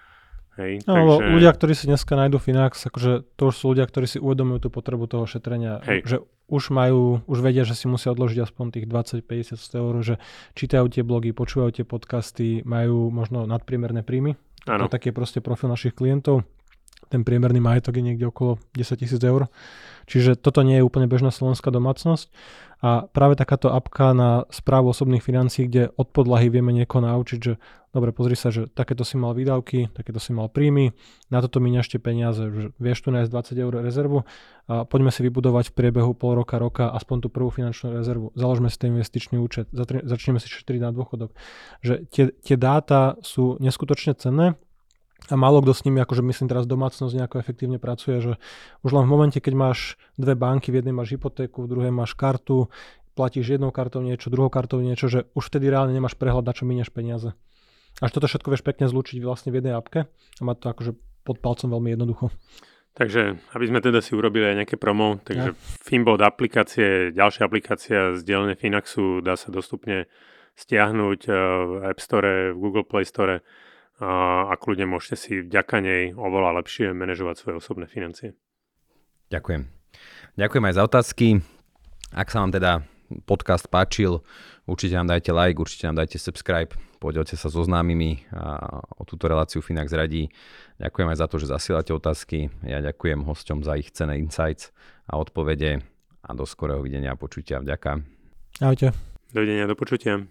Hej, 0.57 0.89
no, 0.89 1.21
takže... 1.21 1.33
ľudia, 1.37 1.51
ktorí 1.53 1.73
si 1.77 1.85
dneska 1.85 2.17
nájdú 2.17 2.41
Finax, 2.41 2.89
akože 2.89 3.29
to 3.37 3.43
už 3.49 3.55
sú 3.55 3.65
ľudia, 3.77 3.85
ktorí 3.85 4.09
si 4.09 4.17
uvedomujú 4.17 4.65
tú 4.65 4.69
potrebu 4.73 5.05
toho 5.05 5.29
šetrenia, 5.29 5.85
Hej. 5.85 5.99
že 6.05 6.17
už 6.49 6.73
majú, 6.73 7.21
už 7.29 7.45
vedia, 7.45 7.61
že 7.61 7.77
si 7.77 7.85
musia 7.85 8.09
odložiť 8.15 8.41
aspoň 8.41 8.65
tých 8.73 8.85
20-50 8.89 9.53
eur, 9.77 9.93
že 10.01 10.15
čítajú 10.57 10.89
tie 10.89 11.03
blogy, 11.05 11.35
počúvajú 11.35 11.71
tie 11.77 11.85
podcasty, 11.85 12.65
majú 12.65 13.13
možno 13.13 13.45
nadpriemerné 13.45 14.01
príjmy. 14.01 14.33
Ano. 14.65 14.87
To 14.87 14.91
je 14.91 14.95
taký 14.97 15.09
proste 15.13 15.39
profil 15.39 15.69
našich 15.69 15.93
klientov 15.93 16.43
ten 17.09 17.23
priemerný 17.23 17.59
majetok 17.63 17.97
je 17.97 18.03
niekde 18.03 18.29
okolo 18.29 18.59
10 18.75 18.99
tisíc 18.99 19.21
eur. 19.23 19.49
Čiže 20.07 20.39
toto 20.39 20.63
nie 20.63 20.79
je 20.79 20.87
úplne 20.87 21.11
bežná 21.11 21.31
slovenská 21.35 21.67
domácnosť. 21.67 22.31
A 22.77 23.09
práve 23.09 23.33
takáto 23.33 23.73
apka 23.73 24.13
na 24.13 24.45
správu 24.53 24.93
osobných 24.93 25.25
financií, 25.25 25.65
kde 25.65 25.89
od 25.97 26.13
podlahy 26.13 26.53
vieme 26.53 26.69
niekoho 26.69 27.01
naučiť, 27.01 27.39
že 27.41 27.57
dobre, 27.89 28.13
pozri 28.13 28.37
sa, 28.37 28.53
že 28.53 28.69
takéto 28.69 29.01
si 29.01 29.17
mal 29.17 29.33
výdavky, 29.33 29.89
takéto 29.89 30.21
si 30.21 30.29
mal 30.29 30.45
príjmy, 30.45 30.93
na 31.33 31.41
toto 31.41 31.57
míňaš 31.57 31.97
peniaze, 31.97 32.45
že 32.53 32.69
vieš 32.77 33.01
tu 33.01 33.09
nájsť 33.09 33.33
20 33.33 33.65
eur 33.65 33.73
rezervu 33.81 34.19
a 34.69 34.85
poďme 34.85 35.09
si 35.09 35.25
vybudovať 35.25 35.73
v 35.73 35.75
priebehu 35.75 36.13
pol 36.13 36.37
roka, 36.37 36.61
roka 36.61 36.93
aspoň 36.93 37.25
tú 37.25 37.27
prvú 37.33 37.49
finančnú 37.49 37.97
rezervu. 37.97 38.29
Založme 38.37 38.69
si 38.69 38.77
ten 38.77 38.93
investičný 38.93 39.41
účet, 39.41 39.65
začneme 39.73 40.37
si 40.37 40.45
šetriť 40.45 40.81
na 40.85 40.93
dôchodok. 40.93 41.33
Že 41.81 41.93
tie, 42.13 42.23
tie 42.29 42.55
dáta 42.61 43.17
sú 43.25 43.57
neskutočne 43.57 44.13
cenné 44.13 44.53
a 45.27 45.35
málo 45.35 45.59
kto 45.59 45.75
s 45.75 45.83
nimi, 45.83 45.99
akože 45.99 46.23
myslím 46.23 46.47
teraz 46.47 46.63
domácnosť 46.63 47.13
nejako 47.13 47.35
efektívne 47.43 47.77
pracuje, 47.77 48.23
že 48.23 48.33
už 48.83 48.91
len 48.95 49.03
v 49.03 49.11
momente, 49.11 49.39
keď 49.43 49.53
máš 49.55 49.99
dve 50.15 50.39
banky, 50.39 50.71
v 50.71 50.79
jednej 50.83 50.95
máš 50.95 51.15
hypotéku, 51.19 51.67
v 51.67 51.71
druhej 51.71 51.91
máš 51.91 52.15
kartu, 52.15 52.71
platíš 53.17 53.57
jednou 53.57 53.73
kartou 53.73 53.99
niečo, 54.05 54.29
druhou 54.29 54.53
kartou 54.53 54.79
niečo, 54.79 55.09
že 55.09 55.25
už 55.33 55.49
vtedy 55.49 55.73
reálne 55.73 55.91
nemáš 55.91 56.15
prehľad, 56.15 56.45
na 56.45 56.53
čo 56.53 56.69
minieš 56.69 56.93
peniaze. 56.93 57.33
Až 57.97 58.13
toto 58.13 58.29
všetko 58.29 58.53
vieš 58.53 58.63
pekne 58.63 58.85
zlúčiť 58.85 59.17
vlastne 59.25 59.49
v 59.49 59.59
jednej 59.59 59.73
apke 59.73 60.05
a 60.05 60.41
má 60.45 60.53
to 60.53 60.69
akože 60.69 60.93
pod 61.25 61.41
palcom 61.41 61.73
veľmi 61.73 61.97
jednoducho. 61.97 62.29
Takže, 62.97 63.37
aby 63.53 63.65
sme 63.69 63.77
teda 63.77 64.01
si 64.01 64.17
urobili 64.17 64.49
aj 64.49 64.57
nejaké 64.63 64.77
promo, 64.77 65.21
takže 65.21 65.53
ja. 65.53 65.57
Finbot 65.85 66.17
aplikácie, 66.17 67.13
ďalšia 67.13 67.45
aplikácia 67.45 68.17
z 68.17 68.25
dielne 68.25 68.57
Finaxu 68.57 69.21
dá 69.21 69.37
sa 69.37 69.53
dostupne 69.53 70.09
stiahnuť 70.57 71.21
eh, 71.29 71.33
v 71.37 71.71
App 71.85 72.01
Store, 72.01 72.53
v 72.53 72.57
Google 72.57 72.85
Play 72.89 73.05
Store 73.05 73.45
a, 73.97 74.45
a 74.49 74.53
kľudne 74.57 74.85
môžete 74.89 75.15
si 75.17 75.33
vďaka 75.41 75.81
nej 75.81 76.13
oveľa 76.13 76.61
lepšie 76.61 76.93
manažovať 76.93 77.35
svoje 77.41 77.55
osobné 77.57 77.85
financie. 77.89 78.37
Ďakujem. 79.33 79.67
Ďakujem 80.37 80.63
aj 80.69 80.75
za 80.77 80.83
otázky. 80.85 81.27
Ak 82.13 82.29
sa 82.29 82.45
vám 82.45 82.53
teda 82.53 82.85
podcast 83.25 83.65
páčil, 83.67 84.21
určite 84.69 84.95
nám 84.95 85.09
dajte 85.09 85.33
like, 85.33 85.57
určite 85.57 85.89
nám 85.89 85.97
dajte 85.97 86.21
subscribe, 86.21 86.71
podielte 87.01 87.33
sa 87.39 87.49
so 87.49 87.63
známymi 87.63 88.29
a 88.31 88.83
o 88.99 89.03
túto 89.03 89.25
reláciu 89.25 89.65
Finax 89.65 89.91
radí. 89.91 90.29
Ďakujem 90.77 91.07
aj 91.09 91.17
za 91.17 91.27
to, 91.27 91.35
že 91.41 91.51
zasielate 91.51 91.91
otázky. 91.95 92.53
Ja 92.63 92.83
ďakujem 92.83 93.25
hosťom 93.25 93.65
za 93.65 93.79
ich 93.79 93.89
cené 93.91 94.21
insights 94.21 94.69
a 95.09 95.17
odpovede 95.17 95.81
a 96.21 96.29
do 96.35 96.43
skorého 96.43 96.83
videnia 96.83 97.15
a 97.15 97.19
počutia. 97.19 97.63
Vďaka. 97.63 98.03
Ahojte. 98.59 98.91
Dovidenia, 99.31 99.67
do 99.67 99.75
počutia. 99.75 100.27